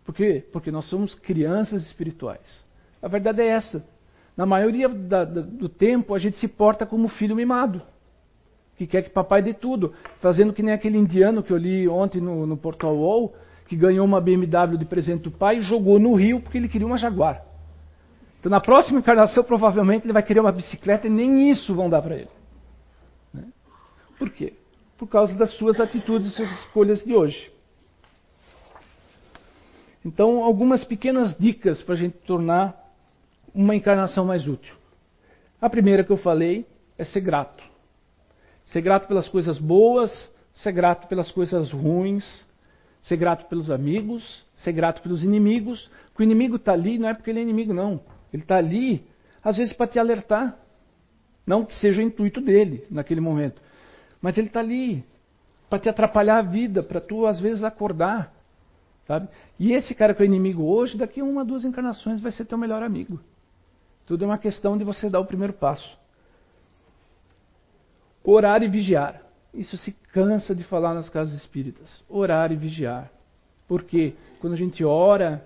Por 0.04 0.14
quê? 0.14 0.46
Porque 0.52 0.70
nós 0.70 0.84
somos 0.84 1.14
crianças 1.14 1.82
espirituais. 1.86 2.62
A 3.00 3.08
verdade 3.08 3.40
é 3.40 3.46
essa. 3.46 3.82
Na 4.36 4.44
maioria 4.44 4.86
da, 4.86 5.24
da, 5.24 5.40
do 5.40 5.70
tempo, 5.70 6.14
a 6.14 6.18
gente 6.18 6.38
se 6.38 6.46
porta 6.46 6.84
como 6.84 7.08
filho 7.08 7.34
mimado, 7.34 7.80
que 8.80 8.86
quer 8.86 9.02
que 9.02 9.10
papai 9.10 9.42
dê 9.42 9.52
tudo, 9.52 9.92
fazendo 10.20 10.54
que 10.54 10.62
nem 10.62 10.72
aquele 10.72 10.96
indiano 10.96 11.42
que 11.42 11.52
eu 11.52 11.58
li 11.58 11.86
ontem 11.86 12.18
no, 12.18 12.46
no 12.46 12.56
Portal 12.56 12.96
Wall, 12.96 13.34
que 13.68 13.76
ganhou 13.76 14.06
uma 14.06 14.22
BMW 14.22 14.78
de 14.78 14.86
presente 14.86 15.24
do 15.24 15.30
pai 15.30 15.58
e 15.58 15.60
jogou 15.60 15.98
no 15.98 16.14
rio 16.14 16.40
porque 16.40 16.56
ele 16.56 16.66
queria 16.66 16.86
uma 16.86 16.96
Jaguar. 16.96 17.44
Então, 18.38 18.48
na 18.48 18.58
próxima 18.58 19.00
encarnação, 19.00 19.44
provavelmente 19.44 20.06
ele 20.06 20.14
vai 20.14 20.22
querer 20.22 20.40
uma 20.40 20.50
bicicleta 20.50 21.06
e 21.06 21.10
nem 21.10 21.50
isso 21.50 21.74
vão 21.74 21.90
dar 21.90 22.00
para 22.00 22.14
ele. 22.16 22.30
Né? 23.34 23.44
Por 24.18 24.30
quê? 24.30 24.54
Por 24.96 25.06
causa 25.06 25.34
das 25.34 25.52
suas 25.58 25.78
atitudes 25.78 26.28
e 26.28 26.30
suas 26.30 26.50
escolhas 26.60 27.04
de 27.04 27.14
hoje. 27.14 27.52
Então, 30.02 30.42
algumas 30.42 30.84
pequenas 30.84 31.36
dicas 31.38 31.82
para 31.82 31.96
a 31.96 31.98
gente 31.98 32.16
tornar 32.26 32.74
uma 33.54 33.76
encarnação 33.76 34.24
mais 34.24 34.48
útil. 34.48 34.74
A 35.60 35.68
primeira 35.68 36.02
que 36.02 36.10
eu 36.10 36.16
falei 36.16 36.66
é 36.96 37.04
ser 37.04 37.20
grato. 37.20 37.69
Ser 38.70 38.80
grato 38.82 39.08
pelas 39.08 39.28
coisas 39.28 39.58
boas, 39.58 40.32
ser 40.54 40.72
grato 40.72 41.08
pelas 41.08 41.30
coisas 41.30 41.70
ruins, 41.72 42.24
ser 43.02 43.16
grato 43.16 43.46
pelos 43.46 43.70
amigos, 43.70 44.44
ser 44.56 44.72
grato 44.72 45.02
pelos 45.02 45.24
inimigos. 45.24 45.90
Porque 46.08 46.22
o 46.22 46.24
inimigo 46.24 46.56
está 46.56 46.72
ali 46.72 46.98
não 46.98 47.08
é 47.08 47.14
porque 47.14 47.30
ele 47.30 47.40
é 47.40 47.42
inimigo, 47.42 47.74
não. 47.74 48.00
Ele 48.32 48.42
está 48.42 48.56
ali, 48.56 49.04
às 49.42 49.56
vezes, 49.56 49.72
para 49.72 49.88
te 49.88 49.98
alertar. 49.98 50.56
Não 51.44 51.64
que 51.64 51.74
seja 51.74 52.00
o 52.00 52.04
intuito 52.04 52.40
dele 52.40 52.86
naquele 52.90 53.20
momento. 53.20 53.60
Mas 54.22 54.38
ele 54.38 54.46
está 54.46 54.60
ali 54.60 55.04
para 55.68 55.80
te 55.80 55.88
atrapalhar 55.88 56.38
a 56.38 56.42
vida, 56.42 56.82
para 56.82 57.00
tu, 57.00 57.26
às 57.26 57.40
vezes, 57.40 57.64
acordar. 57.64 58.32
Sabe? 59.06 59.28
E 59.58 59.72
esse 59.72 59.96
cara 59.96 60.14
que 60.14 60.22
é 60.22 60.26
inimigo 60.26 60.62
hoje, 60.62 60.96
daqui 60.96 61.20
a 61.20 61.24
uma, 61.24 61.44
duas 61.44 61.64
encarnações, 61.64 62.20
vai 62.20 62.30
ser 62.30 62.44
teu 62.44 62.56
melhor 62.56 62.84
amigo. 62.84 63.18
Tudo 64.06 64.24
é 64.24 64.26
uma 64.28 64.38
questão 64.38 64.78
de 64.78 64.84
você 64.84 65.10
dar 65.10 65.18
o 65.18 65.26
primeiro 65.26 65.52
passo. 65.52 65.98
Orar 68.24 68.62
e 68.62 68.68
vigiar. 68.68 69.22
Isso 69.52 69.76
se 69.76 69.92
cansa 70.12 70.54
de 70.54 70.62
falar 70.64 70.94
nas 70.94 71.08
casas 71.08 71.34
espíritas. 71.34 72.04
Orar 72.08 72.52
e 72.52 72.56
vigiar. 72.56 73.10
Porque 73.66 74.14
quando 74.40 74.54
a 74.54 74.56
gente 74.56 74.84
ora, 74.84 75.44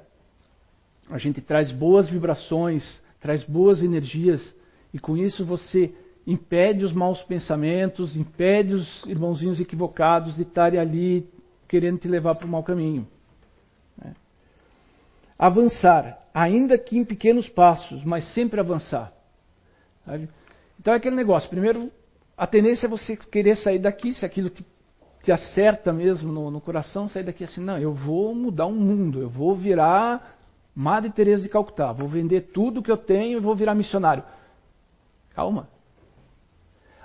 a 1.11 1.19
gente 1.19 1.41
traz 1.41 1.71
boas 1.71 2.09
vibrações, 2.09 3.01
traz 3.21 3.43
boas 3.43 3.83
energias, 3.83 4.55
e 4.93 4.99
com 4.99 5.17
isso 5.17 5.45
você 5.45 5.95
impede 6.27 6.85
os 6.85 6.93
maus 6.93 7.23
pensamentos, 7.23 8.17
impede 8.17 8.75
os 8.75 9.05
irmãozinhos 9.07 9.61
equivocados 9.61 10.37
de 10.37 10.43
estarem 10.43 10.81
ali 10.81 11.29
querendo 11.69 11.99
te 11.99 12.09
levar 12.09 12.35
para 12.37 12.47
o 12.47 12.49
mau 12.49 12.63
caminho. 12.63 13.07
Avançar, 15.39 16.21
ainda 16.33 16.79
que 16.79 16.97
em 16.97 17.05
pequenos 17.05 17.49
passos, 17.49 18.05
mas 18.05 18.33
sempre 18.33 18.61
avançar. 18.61 19.13
Sabe? 20.07 20.29
Então 20.79 20.95
é 20.95 20.97
aquele 20.97 21.17
negócio. 21.17 21.51
Primeiro, 21.51 21.91
a 22.37 22.47
tendência 22.47 22.87
é 22.87 22.89
você 22.89 23.17
querer 23.17 23.57
sair 23.57 23.79
daqui, 23.79 24.13
se 24.13 24.27
aquilo 24.27 24.51
te, 24.51 24.65
te 25.23 25.31
acerta 25.31 25.93
mesmo 25.93 26.33
no, 26.33 26.51
no, 26.51 26.61
coração, 26.61 27.09
sair 27.09 27.25
daqui 27.25 27.45
assim, 27.45 27.61
não, 27.61 27.79
eu 27.79 27.93
vou 27.93 28.35
mudar 28.35 28.67
um 28.67 28.75
mundo, 28.75 29.21
eu 29.21 29.29
vou 29.29 29.55
virar 29.55 30.37
Madre 30.75 31.11
Teresa 31.11 31.43
de 31.43 31.49
Calcutá, 31.49 31.93
vou 31.93 32.09
vender 32.09 32.53
tudo 32.53 32.83
que 32.83 32.91
eu 32.91 32.97
tenho 32.97 33.39
e 33.39 33.41
vou 33.41 33.55
virar 33.55 33.75
missionário. 33.75 34.25
Calma. 35.35 35.69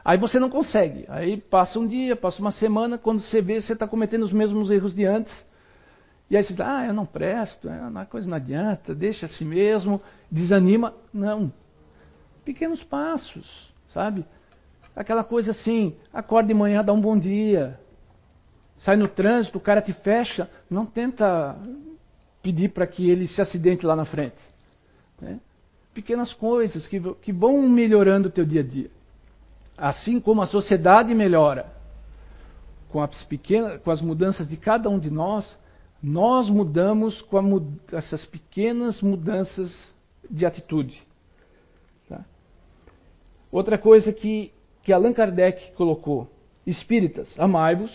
Aí 0.03 0.17
você 0.17 0.39
não 0.39 0.49
consegue. 0.49 1.05
Aí 1.07 1.39
passa 1.39 1.77
um 1.77 1.85
dia, 1.85 2.15
passa 2.15 2.41
uma 2.41 2.51
semana, 2.51 2.97
quando 2.97 3.21
você 3.21 3.41
vê, 3.41 3.61
você 3.61 3.73
está 3.73 3.87
cometendo 3.87 4.23
os 4.23 4.33
mesmos 4.33 4.71
erros 4.71 4.95
de 4.95 5.05
antes. 5.05 5.33
E 6.29 6.37
aí 6.37 6.43
você 6.43 6.53
diz, 6.53 6.61
ah, 6.61 6.85
eu 6.85 6.93
não 6.93 7.05
presto, 7.05 7.69
é, 7.69 7.79
a 7.93 8.05
coisa 8.05 8.27
não 8.27 8.37
adianta, 8.37 8.93
deixa 8.93 9.25
assim 9.25 9.45
mesmo, 9.45 10.01
desanima. 10.31 10.93
Não. 11.13 11.51
Pequenos 12.43 12.83
passos, 12.83 13.71
sabe? 13.93 14.25
Aquela 14.95 15.23
coisa 15.23 15.52
assim, 15.52 15.95
acorda 16.13 16.47
de 16.47 16.54
manhã, 16.54 16.84
dá 16.84 16.91
um 16.91 17.02
bom 17.02 17.17
dia. 17.17 17.80
Sai 18.78 18.95
no 18.95 19.08
trânsito, 19.08 19.58
o 19.58 19.62
cara 19.62 19.82
te 19.82 19.93
fecha, 19.93 20.49
não 20.69 20.86
tenta 20.86 21.58
pedir 22.41 22.69
para 22.69 22.88
que 22.88 23.10
ele 23.10 23.28
se 23.28 23.41
acidente 23.41 23.86
lá 23.86 23.95
na 23.95 24.06
frente. 24.06 24.38
Né? 25.21 25.39
Pequenas 25.93 26.34
coisas 26.34 26.88
que, 26.88 26.99
que 27.15 27.34
vão 27.34 27.62
melhorando 27.67 28.30
o 28.30 28.32
teu 28.32 28.45
dia 28.45 28.62
a 28.62 28.63
dia. 28.63 28.89
Assim 29.78 30.19
como 30.19 30.41
a 30.41 30.45
sociedade 30.45 31.13
melhora 31.13 31.80
com 32.89 33.02
as, 33.02 33.23
pequenas, 33.23 33.82
com 33.82 33.91
as 33.91 34.02
mudanças 34.02 34.47
de 34.47 34.58
cada 34.58 34.89
um 34.89 34.99
de 34.99 35.10
nós, 35.10 35.58
nós 36.02 36.49
mudamos 36.49 37.21
com 37.21 37.38
a, 37.38 37.95
essas 37.95 38.25
pequenas 38.25 39.02
mudanças 39.02 39.93
de 40.30 40.45
atitude. 40.45 41.02
Tá? 42.08 42.25
Outra 43.52 43.78
coisa 43.78 44.12
que, 44.12 44.52
que 44.83 44.93
Allan 44.93 45.13
Kardec 45.13 45.73
colocou: 45.73 46.29
espíritas, 46.65 47.37
amai-vos, 47.39 47.91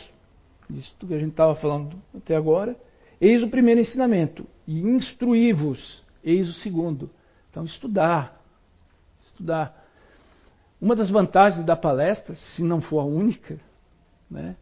isso 0.70 0.94
que 1.06 1.14
a 1.14 1.18
gente 1.18 1.30
estava 1.30 1.54
falando 1.56 1.96
até 2.16 2.36
agora, 2.36 2.76
eis 3.20 3.42
o 3.42 3.48
primeiro 3.48 3.80
ensinamento, 3.80 4.46
e 4.66 4.80
instruí-vos, 4.80 6.02
eis 6.22 6.48
o 6.48 6.54
segundo. 6.54 7.10
Então, 7.50 7.64
estudar. 7.64 8.40
Estudar. 9.22 9.84
Uma 10.80 10.96
das 10.96 11.10
vantagens 11.10 11.64
da 11.64 11.76
palestra, 11.76 12.34
se 12.34 12.62
não 12.62 12.80
for 12.80 13.00
a 13.00 13.04
única, 13.04 13.58
né, 14.30 14.56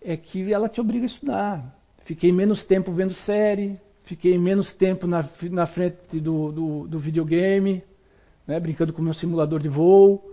é 0.00 0.16
que 0.16 0.52
ela 0.52 0.68
te 0.68 0.80
obriga 0.80 1.04
a 1.04 1.06
estudar. 1.06 1.76
Fiquei 2.04 2.32
menos 2.32 2.64
tempo 2.66 2.92
vendo 2.92 3.14
série, 3.14 3.78
fiquei 4.04 4.36
menos 4.38 4.74
tempo 4.74 5.06
na, 5.06 5.28
na 5.50 5.66
frente 5.66 6.20
do, 6.20 6.50
do, 6.50 6.88
do 6.88 6.98
videogame, 6.98 7.84
né, 8.46 8.58
brincando 8.58 8.92
com 8.92 9.00
o 9.00 9.04
meu 9.04 9.14
simulador 9.14 9.60
de 9.60 9.68
voo. 9.68 10.31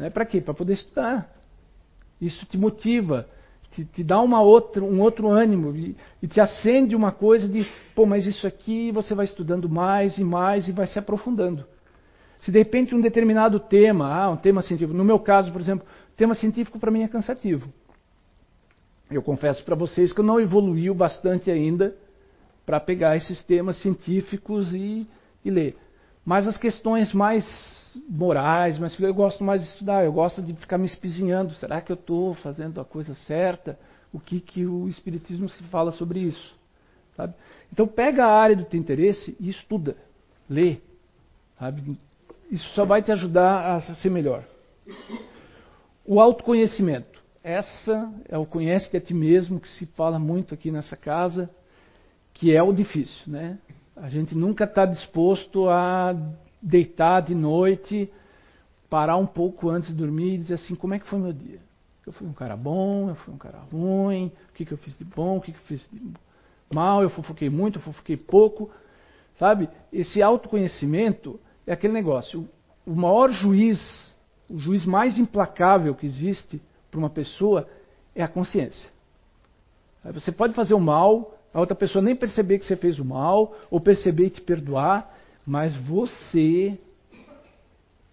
Né, 0.00 0.08
Para 0.08 0.24
quê? 0.24 0.40
Para 0.40 0.54
poder 0.54 0.72
estudar. 0.72 1.30
Isso 2.18 2.46
te 2.46 2.56
motiva, 2.56 3.28
te, 3.70 3.84
te 3.84 4.02
dá 4.02 4.18
uma 4.18 4.40
outra, 4.40 4.82
um 4.82 4.98
outro 5.02 5.28
ânimo 5.28 5.76
e, 5.76 5.94
e, 6.22 6.26
te 6.26 6.40
acende 6.40 6.96
uma 6.96 7.12
coisa 7.12 7.46
de, 7.46 7.66
pô, 7.94 8.06
mas 8.06 8.24
isso 8.24 8.46
aqui 8.46 8.90
você 8.92 9.14
vai 9.14 9.26
estudando 9.26 9.68
mais 9.68 10.16
e 10.16 10.24
mais 10.24 10.66
e 10.66 10.72
vai 10.72 10.86
se 10.86 10.98
aprofundando. 10.98 11.66
Se 12.38 12.50
de 12.50 12.58
repente 12.58 12.94
um 12.94 13.00
determinado 13.00 13.60
tema, 13.60 14.10
ah, 14.10 14.30
um 14.30 14.36
tema 14.38 14.62
científico, 14.62 14.96
no 14.96 15.04
meu 15.04 15.18
caso, 15.18 15.52
por 15.52 15.60
exemplo, 15.60 15.86
tema 16.16 16.34
científico 16.34 16.78
para 16.78 16.90
mim 16.90 17.02
é 17.02 17.08
cansativo. 17.08 17.70
Eu 19.10 19.22
confesso 19.22 19.62
para 19.64 19.74
vocês 19.76 20.14
que 20.14 20.20
eu 20.20 20.24
não 20.24 20.40
evoluiu 20.40 20.94
bastante 20.94 21.50
ainda 21.50 21.94
para 22.64 22.80
pegar 22.80 23.16
esses 23.16 23.44
temas 23.44 23.76
científicos 23.82 24.74
e, 24.74 25.06
e, 25.44 25.50
ler. 25.50 25.76
Mas 26.24 26.46
as 26.46 26.56
questões 26.56 27.12
mais 27.12 27.44
morais, 28.08 28.78
mas 28.78 28.98
eu 28.98 29.14
gosto 29.14 29.42
mais 29.42 29.62
de 29.62 29.68
estudar, 29.68 30.04
eu 30.04 30.12
gosto 30.12 30.42
de 30.42 30.54
ficar 30.54 30.78
me 30.78 30.86
espizinhando. 30.86 31.54
Será 31.54 31.80
que 31.80 31.92
eu 31.92 31.94
estou 31.94 32.34
fazendo 32.34 32.80
a 32.80 32.84
coisa 32.84 33.14
certa? 33.14 33.78
O 34.12 34.18
que, 34.18 34.40
que 34.40 34.66
o 34.66 34.88
Espiritismo 34.88 35.48
se 35.48 35.62
fala 35.64 35.92
sobre 35.92 36.20
isso? 36.20 36.54
Sabe? 37.16 37.34
Então 37.72 37.86
pega 37.86 38.24
a 38.24 38.32
área 38.32 38.56
do 38.56 38.64
teu 38.64 38.78
interesse 38.78 39.36
e 39.38 39.50
estuda, 39.50 39.96
lê. 40.48 40.78
Sabe? 41.58 41.96
Isso 42.50 42.68
só 42.70 42.84
vai 42.84 43.02
te 43.02 43.12
ajudar 43.12 43.76
a 43.76 43.80
ser 43.80 44.10
melhor. 44.10 44.44
O 46.04 46.20
autoconhecimento. 46.20 47.20
Essa 47.42 48.12
é 48.28 48.36
o 48.36 48.44
conhece-te 48.44 48.96
a 48.96 49.00
ti 49.00 49.14
mesmo 49.14 49.60
que 49.60 49.68
se 49.68 49.86
fala 49.86 50.18
muito 50.18 50.52
aqui 50.52 50.70
nessa 50.70 50.96
casa, 50.96 51.48
que 52.34 52.54
é 52.54 52.62
o 52.62 52.72
difícil, 52.72 53.32
né? 53.32 53.58
A 53.96 54.08
gente 54.08 54.34
nunca 54.34 54.64
está 54.64 54.84
disposto 54.84 55.68
a 55.68 56.14
deitar 56.62 57.20
de 57.20 57.34
noite, 57.34 58.12
parar 58.88 59.16
um 59.16 59.26
pouco 59.26 59.70
antes 59.70 59.90
de 59.90 59.94
dormir 59.94 60.34
e 60.34 60.38
dizer 60.38 60.54
assim, 60.54 60.74
como 60.74 60.94
é 60.94 60.98
que 60.98 61.06
foi 61.06 61.18
meu 61.18 61.32
dia? 61.32 61.60
Eu 62.06 62.12
fui 62.12 62.26
um 62.26 62.32
cara 62.32 62.56
bom, 62.56 63.08
eu 63.08 63.14
fui 63.14 63.32
um 63.32 63.38
cara 63.38 63.58
ruim, 63.70 64.32
o 64.50 64.54
que, 64.54 64.64
que 64.64 64.72
eu 64.72 64.78
fiz 64.78 64.96
de 64.98 65.04
bom, 65.04 65.36
o 65.36 65.40
que, 65.40 65.52
que 65.52 65.58
eu 65.58 65.64
fiz 65.64 65.88
de 65.92 66.00
mal, 66.72 67.02
eu 67.02 67.10
fofoquei 67.10 67.48
muito, 67.48 67.78
eu 67.78 67.82
fofoquei 67.82 68.16
pouco. 68.16 68.70
Sabe? 69.38 69.68
Esse 69.92 70.22
autoconhecimento 70.22 71.38
é 71.66 71.72
aquele 71.72 71.92
negócio. 71.92 72.48
O 72.86 72.94
maior 72.94 73.30
juiz, 73.30 74.14
o 74.50 74.58
juiz 74.58 74.84
mais 74.84 75.18
implacável 75.18 75.94
que 75.94 76.06
existe 76.06 76.60
para 76.90 76.98
uma 76.98 77.10
pessoa 77.10 77.68
é 78.14 78.22
a 78.22 78.28
consciência. 78.28 78.90
Você 80.12 80.32
pode 80.32 80.54
fazer 80.54 80.74
o 80.74 80.80
mal, 80.80 81.34
a 81.52 81.60
outra 81.60 81.74
pessoa 81.74 82.02
nem 82.02 82.16
perceber 82.16 82.58
que 82.58 82.64
você 82.64 82.76
fez 82.76 82.98
o 82.98 83.04
mal, 83.04 83.54
ou 83.70 83.80
perceber 83.80 84.26
e 84.26 84.30
te 84.30 84.40
perdoar, 84.40 85.14
mas 85.46 85.76
você, 85.76 86.78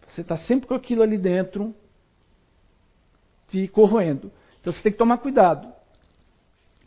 você 0.07 0.21
está 0.21 0.37
sempre 0.37 0.67
com 0.67 0.73
aquilo 0.73 1.03
ali 1.03 1.17
dentro, 1.17 1.75
te 3.47 3.67
corroendo. 3.67 4.31
Então 4.59 4.73
você 4.73 4.81
tem 4.81 4.91
que 4.91 4.97
tomar 4.97 5.17
cuidado. 5.17 5.71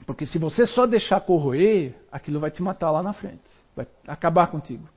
Porque 0.06 0.26
se 0.26 0.38
você 0.38 0.66
só 0.66 0.86
deixar 0.86 1.20
corroer, 1.20 1.94
aquilo 2.10 2.40
vai 2.40 2.50
te 2.50 2.62
matar 2.62 2.90
lá 2.90 3.02
na 3.02 3.12
frente. 3.12 3.44
Vai 3.76 3.86
acabar 4.06 4.48
contigo. 4.48 4.88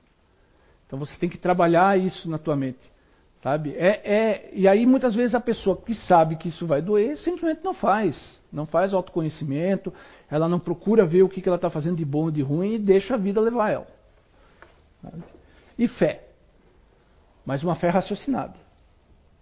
Então 0.86 0.98
você 0.98 1.16
tem 1.18 1.28
que 1.28 1.38
trabalhar 1.38 1.98
isso 1.98 2.28
na 2.28 2.38
tua 2.38 2.56
mente. 2.56 2.92
Sabe? 3.42 3.74
É, 3.76 4.00
é, 4.04 4.50
e 4.54 4.66
aí 4.66 4.86
muitas 4.86 5.14
vezes 5.14 5.34
a 5.34 5.40
pessoa 5.40 5.76
que 5.76 5.94
sabe 5.94 6.36
que 6.36 6.48
isso 6.48 6.66
vai 6.66 6.80
doer 6.80 7.16
simplesmente 7.18 7.62
não 7.62 7.74
faz. 7.74 8.40
Não 8.50 8.64
faz 8.64 8.94
autoconhecimento, 8.94 9.92
ela 10.30 10.48
não 10.48 10.58
procura 10.58 11.04
ver 11.04 11.22
o 11.22 11.28
que, 11.28 11.42
que 11.42 11.48
ela 11.48 11.56
está 11.56 11.68
fazendo 11.68 11.96
de 11.96 12.04
bom 12.04 12.28
e 12.28 12.32
de 12.32 12.42
ruim 12.42 12.74
e 12.74 12.78
deixa 12.78 13.14
a 13.14 13.18
vida 13.18 13.40
levar 13.40 13.70
ela. 13.70 13.86
E 15.78 15.88
fé. 15.88 16.28
Mas 17.44 17.62
uma 17.62 17.74
fé 17.74 17.88
raciocinada. 17.88 18.54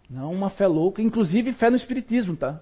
Não 0.08 0.32
uma 0.32 0.50
fé 0.50 0.66
louca, 0.66 1.00
inclusive 1.00 1.52
fé 1.54 1.70
no 1.70 1.76
Espiritismo, 1.76 2.36
tá? 2.36 2.60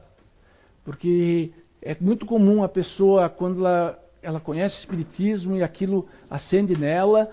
Porque 0.85 1.53
é 1.83 1.97
muito 2.01 2.27
comum 2.27 2.63
a 2.63 2.69
pessoa, 2.69 3.29
quando 3.29 3.67
ela, 3.67 3.99
ela 4.23 4.41
conhece 4.41 4.77
o 4.77 4.81
Espiritismo 4.81 5.57
e 5.57 5.63
aquilo 5.63 6.09
acende 6.29 6.77
nela, 6.77 7.31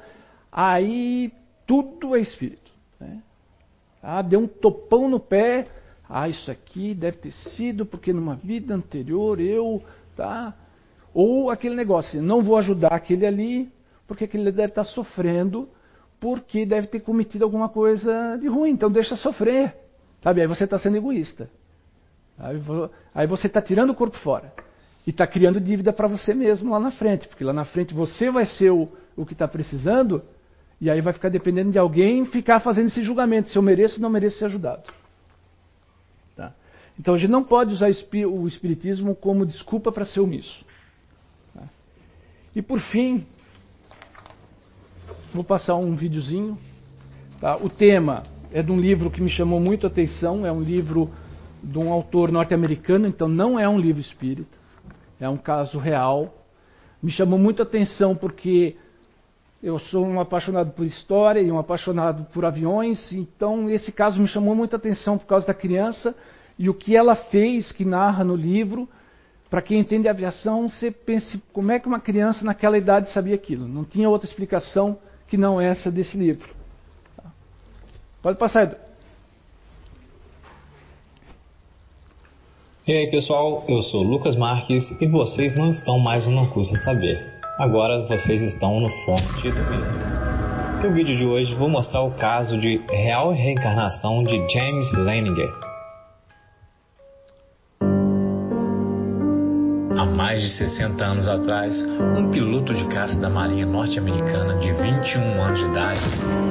aí 0.51 1.31
tudo 1.65 2.15
é 2.15 2.19
Espírito. 2.19 2.71
Né? 2.99 3.21
Ah, 4.01 4.21
deu 4.21 4.39
um 4.39 4.47
topão 4.47 5.09
no 5.09 5.19
pé. 5.19 5.67
Ah, 6.09 6.29
isso 6.29 6.49
aqui 6.49 6.93
deve 6.93 7.17
ter 7.17 7.31
sido 7.31 7.85
porque 7.85 8.13
numa 8.13 8.35
vida 8.35 8.73
anterior 8.73 9.39
eu, 9.41 9.83
tá? 10.15 10.55
Ou 11.13 11.49
aquele 11.49 11.75
negócio, 11.75 12.21
não 12.21 12.41
vou 12.41 12.57
ajudar 12.57 12.93
aquele 12.93 13.25
ali, 13.25 13.69
porque 14.07 14.23
aquele 14.23 14.51
deve 14.51 14.69
estar 14.69 14.85
sofrendo, 14.85 15.69
porque 16.19 16.65
deve 16.65 16.87
ter 16.87 17.01
cometido 17.01 17.43
alguma 17.43 17.69
coisa 17.69 18.37
de 18.37 18.47
ruim, 18.47 18.71
então 18.71 18.89
deixa 18.89 19.15
sofrer. 19.15 19.75
Sabe? 20.21 20.41
Aí 20.41 20.47
você 20.47 20.63
está 20.63 20.79
sendo 20.79 20.97
egoísta. 20.97 21.49
Aí 23.13 23.27
você 23.27 23.47
está 23.47 23.61
tirando 23.61 23.91
o 23.91 23.95
corpo 23.95 24.17
fora. 24.19 24.53
E 25.05 25.09
está 25.09 25.25
criando 25.25 25.59
dívida 25.59 25.93
para 25.93 26.07
você 26.07 26.33
mesmo 26.33 26.71
lá 26.71 26.79
na 26.79 26.91
frente, 26.91 27.27
porque 27.27 27.43
lá 27.43 27.53
na 27.53 27.65
frente 27.65 27.93
você 27.93 28.29
vai 28.29 28.45
ser 28.45 28.71
o, 28.71 28.89
o 29.15 29.25
que 29.25 29.33
está 29.33 29.47
precisando 29.47 30.21
e 30.79 30.89
aí 30.89 31.01
vai 31.01 31.13
ficar 31.13 31.29
dependendo 31.29 31.71
de 31.71 31.79
alguém 31.79 32.25
ficar 32.25 32.59
fazendo 32.59 32.87
esse 32.87 33.01
julgamento, 33.01 33.49
se 33.49 33.57
eu 33.57 33.61
mereço 33.61 33.95
ou 33.95 34.01
não 34.01 34.09
mereço 34.09 34.37
ser 34.37 34.45
ajudado. 34.45 34.83
Tá? 36.35 36.53
Então 36.99 37.15
a 37.15 37.17
gente 37.17 37.31
não 37.31 37.43
pode 37.43 37.73
usar 37.73 37.87
o 37.87 38.47
Espiritismo 38.47 39.15
como 39.15 39.45
desculpa 39.45 39.91
para 39.91 40.05
ser 40.05 40.19
omisso. 40.19 40.63
Tá? 41.53 41.63
E 42.55 42.61
por 42.61 42.79
fim, 42.79 43.25
vou 45.37 45.43
passar 45.43 45.75
um 45.75 45.95
videozinho. 45.95 46.57
Tá? 47.39 47.55
O 47.57 47.69
tema 47.69 48.23
é 48.51 48.63
de 48.63 48.71
um 48.71 48.79
livro 48.79 49.11
que 49.11 49.21
me 49.21 49.29
chamou 49.29 49.59
muito 49.59 49.85
a 49.85 49.89
atenção, 49.89 50.43
é 50.47 50.51
um 50.51 50.61
livro 50.61 51.11
de 51.61 51.77
um 51.77 51.91
autor 51.93 52.31
norte-americano, 52.31 53.07
então 53.07 53.27
não 53.27 53.59
é 53.59 53.69
um 53.69 53.77
livro 53.77 54.01
espírita, 54.01 54.57
é 55.19 55.29
um 55.29 55.37
caso 55.37 55.77
real. 55.77 56.33
Me 57.03 57.11
chamou 57.11 57.37
muito 57.37 57.61
a 57.61 57.63
atenção 57.63 58.15
porque 58.15 58.75
eu 59.61 59.77
sou 59.77 60.07
um 60.07 60.19
apaixonado 60.19 60.71
por 60.71 60.85
história 60.87 61.39
e 61.39 61.51
um 61.51 61.59
apaixonado 61.59 62.25
por 62.33 62.43
aviões, 62.43 63.11
então 63.13 63.69
esse 63.69 63.91
caso 63.91 64.19
me 64.19 64.27
chamou 64.27 64.55
muita 64.55 64.77
atenção 64.77 65.19
por 65.19 65.27
causa 65.27 65.45
da 65.45 65.53
criança 65.53 66.15
e 66.57 66.67
o 66.67 66.73
que 66.73 66.95
ela 66.95 67.15
fez, 67.15 67.71
que 67.71 67.85
narra 67.85 68.23
no 68.23 68.35
livro. 68.35 68.89
Para 69.51 69.61
quem 69.61 69.79
entende 69.79 70.09
aviação, 70.09 70.67
você 70.67 70.89
pense 70.89 71.39
como 71.53 71.71
é 71.71 71.79
que 71.79 71.87
uma 71.87 71.99
criança 71.99 72.43
naquela 72.43 72.75
idade 72.75 73.11
sabia 73.11 73.35
aquilo. 73.35 73.67
Não 73.67 73.83
tinha 73.83 74.09
outra 74.09 74.27
explicação 74.27 74.97
que 75.27 75.37
não 75.37 75.59
essa 75.59 75.91
desse 75.91 76.17
livro. 76.17 76.47
Pode 78.21 78.37
passar, 78.37 78.63
Edu. 78.63 78.75
E 82.87 82.93
aí 82.93 83.11
pessoal, 83.11 83.65
eu 83.67 83.81
sou 83.81 84.01
Lucas 84.01 84.37
Marques 84.37 84.89
e 85.01 85.07
vocês 85.07 85.55
não 85.57 85.71
estão 85.71 85.99
mais 85.99 86.25
no 86.25 86.31
Não 86.31 86.47
Custa 86.47 86.77
Saber. 86.77 87.21
Agora 87.59 88.07
vocês 88.07 88.41
estão 88.41 88.79
no 88.79 88.89
fonte 89.03 89.51
do 89.51 89.63
vídeo. 89.63 90.83
No 90.83 90.93
vídeo 90.93 91.17
de 91.17 91.25
hoje 91.25 91.53
vou 91.55 91.67
mostrar 91.67 92.03
o 92.03 92.11
caso 92.11 92.57
de 92.57 92.77
real 92.89 93.33
reencarnação 93.33 94.23
de 94.23 94.37
James 94.53 94.93
Leininger. 94.93 95.66
Mais 100.17 100.41
de 100.41 100.49
60 100.49 101.05
anos 101.05 101.27
atrás, 101.27 101.79
um 102.17 102.31
piloto 102.31 102.73
de 102.73 102.85
caça 102.87 103.15
da 103.19 103.29
Marinha 103.29 103.67
norte-americana 103.67 104.57
de 104.57 104.73
21 104.73 105.43
anos 105.43 105.59
de 105.59 105.65
idade 105.65 106.01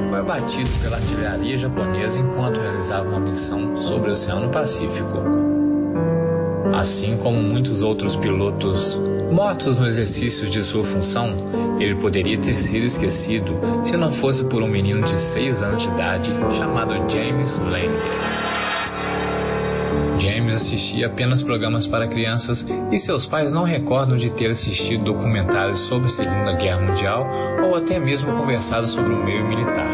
foi 0.09 0.21
abatido 0.21 0.71
pela 0.81 0.99
artilharia 0.99 1.59
japonesa 1.59 2.17
enquanto 2.17 2.61
realizava 2.61 3.09
uma 3.09 3.19
missão 3.19 3.77
sobre 3.89 4.11
o 4.11 4.13
Oceano 4.13 4.53
Pacífico. 4.53 5.21
Assim 6.77 7.17
como 7.19 7.43
muitos 7.43 7.83
outros 7.83 8.15
pilotos 8.17 8.97
mortos 9.33 9.77
no 9.77 9.87
exercício 9.87 10.49
de 10.49 10.63
sua 10.63 10.85
função, 10.85 11.35
ele 11.81 11.97
poderia 11.97 12.41
ter 12.41 12.55
sido 12.69 12.87
esquecido 12.87 13.53
se 13.85 13.97
não 13.97 14.13
fosse 14.21 14.45
por 14.45 14.63
um 14.63 14.69
menino 14.69 15.03
de 15.03 15.33
6 15.33 15.63
anos 15.65 15.83
de 15.83 15.89
idade 15.89 16.31
chamado 16.57 16.93
James 17.11 17.59
Lane. 17.59 18.56
James 20.19 20.55
assistia 20.55 21.07
apenas 21.07 21.43
programas 21.43 21.87
para 21.87 22.09
crianças 22.09 22.65
e 22.91 22.99
seus 22.99 23.27
pais 23.27 23.53
não 23.53 23.65
recordam 23.65 24.17
de 24.17 24.31
ter 24.31 24.51
assistido 24.51 25.05
documentários 25.05 25.87
sobre 25.89 26.07
a 26.07 26.11
Segunda 26.11 26.53
Guerra 26.53 26.81
Mundial 26.81 27.27
ou 27.65 27.75
até 27.75 27.99
mesmo 27.99 28.35
conversado 28.37 28.87
sobre 28.89 29.13
o 29.13 29.25
meio 29.25 29.47
militar. 29.47 29.91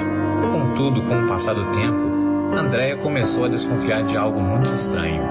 Contudo, 0.52 1.02
com 1.02 1.24
o 1.24 1.28
passar 1.28 1.54
do 1.54 1.70
tempo, 1.72 2.56
Andrea 2.56 2.96
começou 2.98 3.44
a 3.44 3.48
desconfiar 3.48 4.04
de 4.04 4.16
algo 4.16 4.40
muito 4.40 4.68
estranho. 4.70 5.22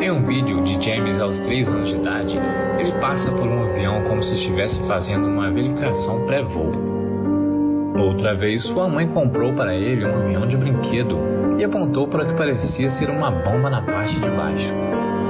Em 0.00 0.10
um 0.10 0.24
vídeo 0.24 0.62
de 0.62 0.82
James 0.84 1.20
aos 1.20 1.38
3 1.40 1.68
anos 1.68 1.88
de 1.88 1.96
idade, 1.96 2.38
ele 2.78 2.92
passa 3.00 3.32
por 3.32 3.46
um 3.46 3.64
avião 3.64 4.02
como 4.04 4.22
se 4.22 4.34
estivesse 4.34 4.80
fazendo 4.86 5.26
uma 5.26 5.50
verificação 5.50 6.24
pré-voo. 6.24 6.97
Outra 7.98 8.34
vez, 8.34 8.62
sua 8.62 8.88
mãe 8.88 9.08
comprou 9.08 9.52
para 9.54 9.74
ele 9.74 10.04
um 10.04 10.24
avião 10.24 10.46
de 10.46 10.56
brinquedo 10.56 11.18
e 11.58 11.64
apontou 11.64 12.06
para 12.06 12.24
o 12.24 12.28
que 12.28 12.36
parecia 12.36 12.90
ser 12.90 13.10
uma 13.10 13.30
bomba 13.30 13.68
na 13.68 13.82
parte 13.82 14.20
de 14.20 14.30
baixo. 14.30 14.72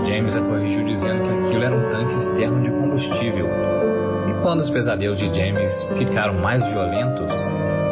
James 0.05 0.37
a 0.37 0.43
corrigiu 0.43 0.85
dizendo 0.85 1.23
que 1.23 1.31
aquilo 1.31 1.65
era 1.65 1.75
um 1.75 1.89
tanque 1.89 2.15
externo 2.19 2.63
de 2.63 2.71
combustível. 2.71 3.47
E 4.29 4.43
quando 4.43 4.61
os 4.61 4.71
pesadelos 4.71 5.19
de 5.19 5.27
James 5.35 5.71
ficaram 5.97 6.35
mais 6.35 6.63
violentos, 6.71 7.33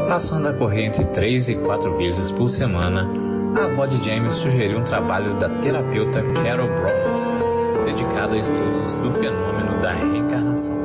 passando 0.08 0.48
a 0.48 0.52
correr 0.52 0.86
entre 0.86 1.04
3 1.06 1.48
e 1.48 1.54
4 1.56 1.96
vezes 1.96 2.30
por 2.32 2.48
semana, 2.50 3.08
a 3.56 3.64
avó 3.64 3.86
de 3.86 4.04
James 4.04 4.34
sugeriu 4.36 4.78
um 4.78 4.84
trabalho 4.84 5.38
da 5.38 5.48
terapeuta 5.48 6.22
Carol 6.42 6.68
Brown, 6.68 7.84
dedicado 7.86 8.34
a 8.34 8.38
estudos 8.38 8.98
do 8.98 9.10
fenômeno 9.12 9.80
da 9.80 9.92
reencarnação. 9.92 10.76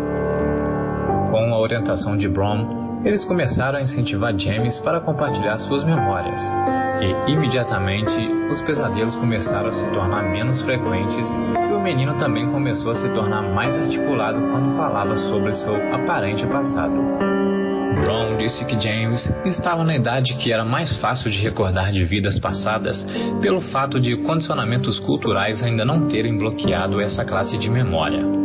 Com 1.29 1.53
a 1.53 1.59
orientação 1.59 2.17
de 2.17 2.29
Brown, 2.29 2.80
eles 3.03 3.23
começaram 3.25 3.79
a 3.79 3.81
incentivar 3.81 4.37
James 4.37 4.79
para 4.79 4.99
compartilhar 4.99 5.57
suas 5.59 5.83
memórias, 5.83 6.41
e 7.01 7.31
imediatamente 7.31 8.15
os 8.51 8.61
pesadelos 8.61 9.15
começaram 9.15 9.69
a 9.69 9.73
se 9.73 9.91
tornar 9.91 10.23
menos 10.29 10.61
frequentes 10.61 11.29
e 11.29 11.73
o 11.73 11.81
menino 11.81 12.15
também 12.17 12.49
começou 12.51 12.91
a 12.91 12.95
se 12.95 13.09
tornar 13.09 13.41
mais 13.41 13.75
articulado 13.75 14.39
quando 14.51 14.75
falava 14.75 15.17
sobre 15.17 15.53
seu 15.53 15.75
aparente 15.95 16.45
passado. 16.47 16.93
Brown 18.01 18.37
disse 18.37 18.63
que 18.65 18.79
James 18.79 19.29
estava 19.45 19.83
na 19.83 19.95
idade 19.95 20.35
que 20.35 20.51
era 20.51 20.63
mais 20.63 20.97
fácil 20.99 21.29
de 21.29 21.41
recordar 21.41 21.91
de 21.91 22.05
vidas 22.05 22.39
passadas, 22.39 23.03
pelo 23.41 23.61
fato 23.61 23.99
de 23.99 24.15
condicionamentos 24.17 24.99
culturais 24.99 25.61
ainda 25.61 25.83
não 25.83 26.07
terem 26.07 26.37
bloqueado 26.37 27.01
essa 27.01 27.25
classe 27.25 27.57
de 27.57 27.69
memória. 27.69 28.41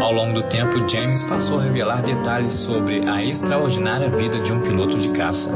Ao 0.00 0.12
longo 0.12 0.34
do 0.34 0.48
tempo, 0.48 0.88
James 0.88 1.22
passou 1.24 1.58
a 1.58 1.62
revelar 1.62 2.02
detalhes 2.02 2.52
sobre 2.64 3.08
a 3.08 3.24
extraordinária 3.24 4.10
vida 4.10 4.40
de 4.40 4.52
um 4.52 4.60
piloto 4.60 4.98
de 4.98 5.10
caça. 5.10 5.50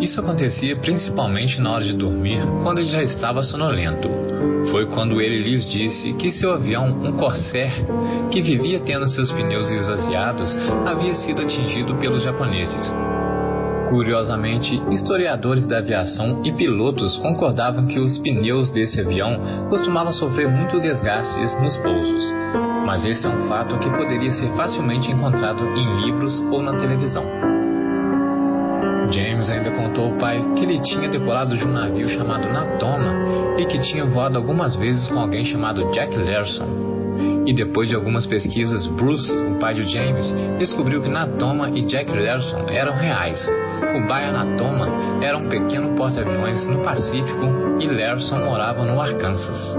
Isso 0.00 0.20
acontecia 0.20 0.76
principalmente 0.76 1.60
na 1.60 1.72
hora 1.72 1.84
de 1.84 1.96
dormir, 1.96 2.40
quando 2.62 2.80
ele 2.80 2.88
já 2.88 3.02
estava 3.02 3.42
sonolento. 3.42 4.08
Foi 4.70 4.86
quando 4.86 5.20
ele 5.20 5.42
lhes 5.42 5.64
disse 5.64 6.12
que 6.14 6.32
seu 6.32 6.52
avião, 6.52 6.88
um 6.88 7.12
Corsair, 7.12 7.72
que 8.30 8.42
vivia 8.42 8.80
tendo 8.80 9.06
seus 9.06 9.30
pneus 9.30 9.70
esvaziados, 9.70 10.54
havia 10.86 11.14
sido 11.14 11.42
atingido 11.42 11.94
pelos 11.96 12.22
japoneses. 12.22 12.92
Curiosamente, 13.92 14.82
historiadores 14.90 15.66
da 15.66 15.76
aviação 15.76 16.40
e 16.42 16.50
pilotos 16.50 17.14
concordavam 17.18 17.86
que 17.86 18.00
os 18.00 18.16
pneus 18.16 18.70
desse 18.70 18.98
avião 18.98 19.38
costumavam 19.68 20.14
sofrer 20.14 20.48
muito 20.48 20.80
desgastes 20.80 21.54
nos 21.60 21.76
pousos, 21.76 22.24
mas 22.86 23.04
esse 23.04 23.26
é 23.26 23.28
um 23.28 23.46
fato 23.48 23.78
que 23.78 23.90
poderia 23.90 24.32
ser 24.32 24.48
facilmente 24.56 25.10
encontrado 25.10 25.62
em 25.62 26.06
livros 26.06 26.40
ou 26.50 26.62
na 26.62 26.74
televisão. 26.78 27.61
James 29.12 29.50
ainda 29.50 29.70
contou 29.70 30.06
ao 30.06 30.18
pai 30.18 30.42
que 30.56 30.64
ele 30.64 30.80
tinha 30.80 31.08
decolado 31.08 31.56
de 31.56 31.64
um 31.64 31.72
navio 31.72 32.08
chamado 32.08 32.48
Natoma 32.48 33.58
e 33.58 33.66
que 33.66 33.78
tinha 33.80 34.06
voado 34.06 34.38
algumas 34.38 34.74
vezes 34.74 35.06
com 35.08 35.18
alguém 35.18 35.44
chamado 35.44 35.90
Jack 35.92 36.16
Larson. 36.16 36.92
E 37.46 37.52
depois 37.52 37.88
de 37.88 37.94
algumas 37.94 38.24
pesquisas, 38.24 38.86
Bruce, 38.86 39.30
o 39.30 39.58
pai 39.58 39.74
de 39.74 39.86
James, 39.86 40.32
descobriu 40.58 41.02
que 41.02 41.08
Natoma 41.08 41.70
e 41.70 41.82
Jack 41.82 42.10
Larson 42.10 42.66
eram 42.68 42.94
reais. 42.94 43.46
O 43.96 44.08
Baia 44.08 44.32
Natoma 44.32 44.88
era 45.22 45.36
um 45.36 45.48
pequeno 45.48 45.94
porta-aviões 45.94 46.66
no 46.66 46.82
Pacífico 46.82 47.44
e 47.80 47.86
Larson 47.86 48.38
morava 48.38 48.84
no 48.84 49.00
Arkansas. 49.00 49.76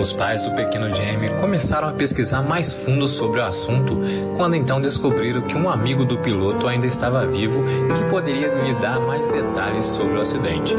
Os 0.00 0.14
pais 0.14 0.42
do 0.42 0.52
pequeno 0.52 0.88
Jamie 0.88 1.28
começaram 1.38 1.88
a 1.88 1.92
pesquisar 1.92 2.40
mais 2.40 2.72
fundo 2.84 3.06
sobre 3.06 3.38
o 3.38 3.44
assunto, 3.44 3.98
quando 4.34 4.56
então 4.56 4.80
descobriram 4.80 5.42
que 5.42 5.54
um 5.54 5.68
amigo 5.68 6.06
do 6.06 6.16
piloto 6.18 6.66
ainda 6.66 6.86
estava 6.86 7.26
vivo 7.26 7.60
e 7.60 7.92
que 7.92 8.08
poderia 8.08 8.48
lhe 8.48 8.72
dar 8.80 8.98
mais 8.98 9.30
detalhes 9.30 9.84
sobre 9.96 10.16
o 10.16 10.22
acidente. 10.22 10.74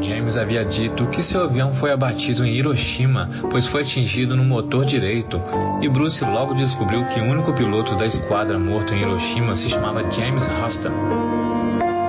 James 0.00 0.36
havia 0.36 0.64
dito 0.64 1.06
que 1.10 1.22
seu 1.22 1.44
avião 1.44 1.76
foi 1.76 1.92
abatido 1.92 2.44
em 2.44 2.56
Hiroshima, 2.56 3.30
pois 3.52 3.68
foi 3.68 3.82
atingido 3.82 4.36
no 4.36 4.44
motor 4.44 4.84
direito, 4.84 5.40
e 5.80 5.88
Bruce 5.88 6.24
logo 6.24 6.54
descobriu 6.54 7.04
que 7.06 7.20
o 7.20 7.24
único 7.24 7.52
piloto 7.52 7.96
da 7.96 8.06
esquadra 8.06 8.58
morto 8.58 8.92
em 8.94 9.02
Hiroshima 9.02 9.54
se 9.54 9.70
chamava 9.70 10.10
James 10.10 10.42
Huston. 10.42 12.05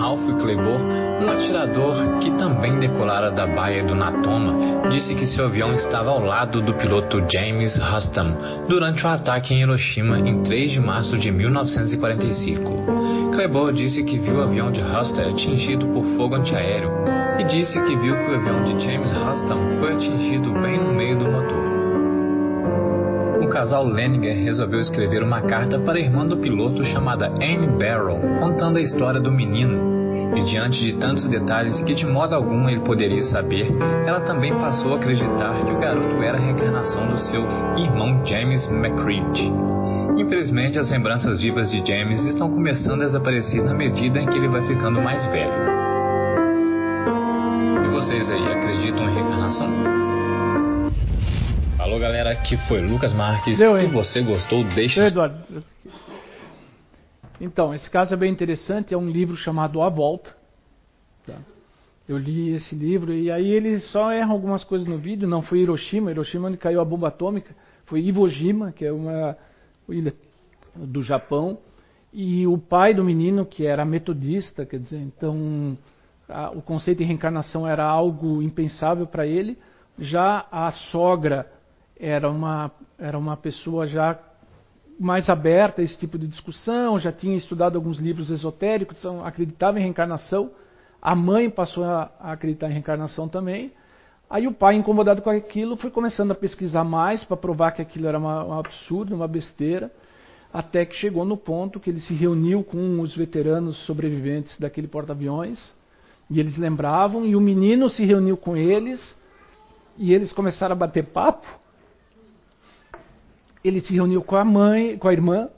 Ralph 0.00 0.24
Claiborne, 0.40 1.24
um 1.24 1.30
atirador 1.30 2.18
que 2.20 2.30
também 2.32 2.78
decolara 2.78 3.30
da 3.30 3.46
baía 3.46 3.84
do 3.84 3.94
Natoma, 3.94 4.88
disse 4.90 5.14
que 5.14 5.26
seu 5.26 5.46
avião 5.46 5.74
estava 5.74 6.10
ao 6.10 6.24
lado 6.24 6.62
do 6.62 6.74
piloto 6.74 7.22
James 7.30 7.76
Huston 7.76 8.36
durante 8.68 9.04
o 9.04 9.08
ataque 9.08 9.54
em 9.54 9.62
Hiroshima 9.62 10.18
em 10.18 10.42
3 10.42 10.72
de 10.72 10.80
março 10.80 11.18
de 11.18 11.30
1945. 11.30 13.30
Claiborne 13.32 13.76
disse 13.76 14.02
que 14.04 14.18
viu 14.18 14.36
o 14.36 14.42
avião 14.42 14.70
de 14.70 14.80
Huston 14.80 15.30
atingido 15.30 15.86
por 15.88 16.04
fogo 16.16 16.36
antiaéreo 16.36 16.90
e 17.38 17.44
disse 17.44 17.80
que 17.80 17.96
viu 17.96 18.16
que 18.16 18.30
o 18.30 18.36
avião 18.36 18.62
de 18.64 18.84
James 18.84 19.10
Huston 19.10 19.78
foi 19.78 19.94
atingido 19.94 20.52
bem 20.60 20.78
no 20.78 20.92
meio 20.92 21.18
do 21.18 21.24
motor. 21.24 21.73
O 23.44 23.48
casal 23.48 23.86
Leninger 23.86 24.42
resolveu 24.42 24.80
escrever 24.80 25.22
uma 25.22 25.42
carta 25.42 25.78
para 25.78 25.98
a 25.98 26.00
irmã 26.00 26.26
do 26.26 26.38
piloto 26.38 26.82
chamada 26.82 27.26
Anne 27.26 27.66
Barrow, 27.78 28.18
contando 28.40 28.78
a 28.78 28.80
história 28.80 29.20
do 29.20 29.30
menino 29.30 30.34
e 30.34 30.44
diante 30.44 30.82
de 30.82 30.94
tantos 30.94 31.28
detalhes 31.28 31.80
que 31.82 31.94
de 31.94 32.06
modo 32.06 32.34
algum 32.34 32.66
ele 32.70 32.80
poderia 32.80 33.22
saber, 33.24 33.70
ela 34.06 34.20
também 34.20 34.52
passou 34.54 34.94
a 34.94 34.96
acreditar 34.96 35.52
que 35.62 35.72
o 35.72 35.78
garoto 35.78 36.22
era 36.22 36.38
a 36.38 36.40
reencarnação 36.40 37.06
do 37.06 37.18
seu 37.18 37.42
irmão 37.76 38.24
James 38.24 38.66
McCreed. 38.66 39.52
Infelizmente, 40.16 40.78
as 40.78 40.90
lembranças 40.90 41.40
vivas 41.40 41.70
de 41.70 41.86
James 41.86 42.24
estão 42.24 42.50
começando 42.50 43.02
a 43.02 43.06
desaparecer 43.06 43.62
na 43.62 43.74
medida 43.74 44.18
em 44.20 44.26
que 44.26 44.38
ele 44.38 44.48
vai 44.48 44.66
ficando 44.66 45.02
mais 45.02 45.22
velho. 45.26 45.52
E 47.84 47.88
vocês 47.92 48.30
aí, 48.30 48.52
acreditam 48.52 49.06
em 49.06 49.14
reencarnação? 49.14 50.03
Falou 51.94 52.08
galera, 52.08 52.32
aqui 52.32 52.56
foi 52.66 52.80
Lucas 52.80 53.12
Marques. 53.12 53.56
Deu, 53.56 53.76
Se 53.76 53.86
você 53.86 54.20
gostou, 54.20 54.64
deixe. 54.74 54.98
Eduardo, 54.98 55.62
então, 57.40 57.72
esse 57.72 57.88
caso 57.88 58.12
é 58.12 58.16
bem 58.16 58.32
interessante, 58.32 58.92
é 58.92 58.98
um 58.98 59.08
livro 59.08 59.36
chamado 59.36 59.80
A 59.80 59.88
Volta. 59.88 60.34
Tá? 61.24 61.36
Eu 62.08 62.18
li 62.18 62.52
esse 62.52 62.74
livro 62.74 63.12
e 63.12 63.30
aí 63.30 63.48
eles 63.48 63.84
só 63.92 64.12
erram 64.12 64.32
algumas 64.32 64.64
coisas 64.64 64.88
no 64.88 64.98
vídeo, 64.98 65.28
não 65.28 65.40
foi 65.40 65.60
Hiroshima, 65.60 66.10
Hiroshima 66.10 66.48
onde 66.48 66.56
caiu 66.56 66.80
a 66.80 66.84
bomba 66.84 67.06
atômica, 67.06 67.54
foi 67.84 68.00
Iwo 68.00 68.28
Jima, 68.28 68.72
que 68.72 68.84
é 68.84 68.90
uma 68.90 69.36
ilha 69.88 70.12
do 70.74 71.00
Japão, 71.00 71.58
e 72.12 72.44
o 72.44 72.58
pai 72.58 72.92
do 72.92 73.04
menino, 73.04 73.46
que 73.46 73.64
era 73.64 73.84
metodista, 73.84 74.66
quer 74.66 74.80
dizer, 74.80 74.98
então 74.98 75.78
a, 76.28 76.50
o 76.50 76.60
conceito 76.60 76.98
de 76.98 77.04
reencarnação 77.04 77.68
era 77.68 77.84
algo 77.84 78.42
impensável 78.42 79.06
para 79.06 79.24
ele, 79.24 79.56
já 79.96 80.44
a 80.50 80.72
sogra 80.90 81.53
era 81.98 82.30
uma, 82.30 82.70
era 82.98 83.18
uma 83.18 83.36
pessoa 83.36 83.86
já 83.86 84.18
mais 84.98 85.28
aberta 85.28 85.80
a 85.80 85.84
esse 85.84 85.98
tipo 85.98 86.18
de 86.18 86.26
discussão, 86.26 86.98
já 86.98 87.12
tinha 87.12 87.36
estudado 87.36 87.76
alguns 87.76 87.98
livros 87.98 88.30
esotéricos, 88.30 88.98
então 88.98 89.24
acreditava 89.24 89.78
em 89.78 89.82
reencarnação. 89.82 90.50
A 91.00 91.14
mãe 91.14 91.50
passou 91.50 91.84
a 91.84 92.10
acreditar 92.20 92.68
em 92.68 92.72
reencarnação 92.72 93.28
também. 93.28 93.72
Aí 94.30 94.46
o 94.46 94.52
pai, 94.52 94.74
incomodado 94.74 95.20
com 95.22 95.30
aquilo, 95.30 95.76
foi 95.76 95.90
começando 95.90 96.30
a 96.30 96.34
pesquisar 96.34 96.84
mais 96.84 97.22
para 97.24 97.36
provar 97.36 97.72
que 97.72 97.82
aquilo 97.82 98.06
era 98.06 98.18
uma, 98.18 98.44
um 98.44 98.58
absurdo, 98.58 99.14
uma 99.14 99.28
besteira, 99.28 99.90
até 100.52 100.86
que 100.86 100.94
chegou 100.94 101.24
no 101.24 101.36
ponto 101.36 101.78
que 101.78 101.90
ele 101.90 102.00
se 102.00 102.14
reuniu 102.14 102.64
com 102.64 103.00
os 103.00 103.14
veteranos 103.14 103.76
sobreviventes 103.84 104.58
daquele 104.58 104.88
porta-aviões, 104.88 105.74
e 106.30 106.40
eles 106.40 106.56
lembravam, 106.56 107.26
e 107.26 107.36
o 107.36 107.40
menino 107.40 107.88
se 107.90 108.04
reuniu 108.04 108.36
com 108.36 108.56
eles, 108.56 109.16
e 109.98 110.14
eles 110.14 110.32
começaram 110.32 110.72
a 110.72 110.78
bater 110.78 111.06
papo, 111.06 111.46
ele 113.64 113.80
se 113.80 113.94
reuniu 113.94 114.22
com 114.22 114.36
a 114.36 114.44
mãe, 114.44 114.98
com 114.98 115.08
a 115.08 115.12
irmã, 115.12 115.48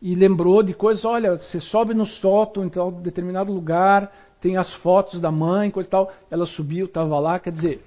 e 0.00 0.14
lembrou 0.14 0.62
de 0.62 0.72
coisas, 0.72 1.04
olha, 1.04 1.36
você 1.36 1.60
sobe 1.60 1.92
no 1.92 2.06
sótão 2.06 2.64
em 2.64 3.02
determinado 3.02 3.52
lugar, 3.52 4.10
tem 4.40 4.56
as 4.56 4.72
fotos 4.76 5.20
da 5.20 5.30
mãe, 5.30 5.70
coisa 5.70 5.88
e 5.88 5.90
tal. 5.90 6.12
Ela 6.30 6.46
subiu, 6.46 6.86
estava 6.86 7.18
lá, 7.18 7.38
quer 7.38 7.52
dizer, 7.52 7.84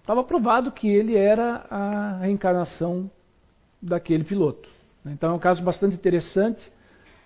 estava 0.00 0.22
provado 0.22 0.70
que 0.70 0.88
ele 0.88 1.16
era 1.16 1.66
a 1.68 2.18
reencarnação 2.18 3.10
daquele 3.82 4.22
piloto. 4.22 4.68
Então 5.04 5.30
é 5.30 5.34
um 5.34 5.38
caso 5.38 5.62
bastante 5.62 5.96
interessante, 5.96 6.70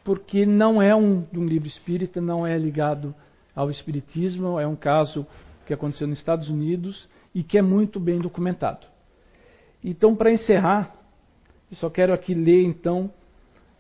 porque 0.02 0.46
não 0.46 0.80
é 0.80 0.94
um, 0.94 1.26
um 1.34 1.44
livro 1.44 1.68
espírita, 1.68 2.20
não 2.20 2.46
é 2.46 2.56
ligado 2.56 3.14
ao 3.54 3.70
espiritismo, 3.70 4.58
é 4.58 4.66
um 4.66 4.76
caso 4.76 5.26
que 5.66 5.74
aconteceu 5.74 6.06
nos 6.06 6.18
Estados 6.18 6.48
Unidos 6.48 7.08
e 7.34 7.42
que 7.42 7.58
é 7.58 7.62
muito 7.62 8.00
bem 8.00 8.18
documentado. 8.18 8.86
Então, 9.84 10.14
para 10.14 10.32
encerrar, 10.32 10.92
eu 11.70 11.76
só 11.76 11.88
quero 11.88 12.12
aqui 12.12 12.34
ler 12.34 12.64
então 12.64 13.12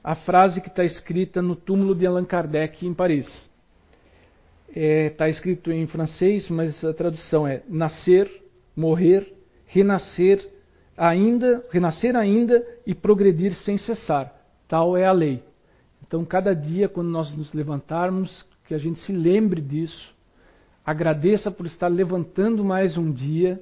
a 0.02 0.14
frase 0.14 0.60
que 0.60 0.68
está 0.68 0.84
escrita 0.84 1.42
no 1.42 1.56
túmulo 1.56 1.94
de 1.94 2.06
Allan 2.06 2.24
Kardec 2.24 2.86
em 2.86 2.94
Paris. 2.94 3.26
Está 4.68 4.80
é, 4.80 5.10
tá 5.10 5.28
escrito 5.28 5.72
em 5.72 5.86
francês, 5.88 6.48
mas 6.48 6.84
a 6.84 6.94
tradução 6.94 7.46
é 7.46 7.62
nascer, 7.68 8.30
morrer, 8.76 9.34
renascer 9.66 10.48
ainda, 10.96 11.64
renascer 11.72 12.14
ainda 12.14 12.64
e 12.86 12.94
progredir 12.94 13.56
sem 13.56 13.76
cessar. 13.76 14.32
Tal 14.68 14.96
é 14.96 15.04
a 15.04 15.12
lei. 15.12 15.42
Então, 16.06 16.24
cada 16.24 16.54
dia, 16.54 16.88
quando 16.88 17.08
nós 17.08 17.34
nos 17.34 17.52
levantarmos, 17.52 18.46
que 18.66 18.74
a 18.74 18.78
gente 18.78 19.00
se 19.00 19.12
lembre 19.12 19.60
disso, 19.60 20.14
agradeça 20.86 21.50
por 21.50 21.66
estar 21.66 21.88
levantando 21.88 22.64
mais 22.64 22.96
um 22.96 23.10
dia 23.12 23.60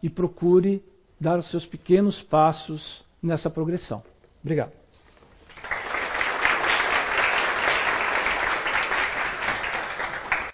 e 0.00 0.08
procure 0.08 0.84
dar 1.20 1.40
os 1.40 1.50
seus 1.50 1.66
pequenos 1.66 2.22
passos 2.22 3.04
nessa 3.22 3.50
progressão. 3.50 4.02
Obrigado. 4.42 4.79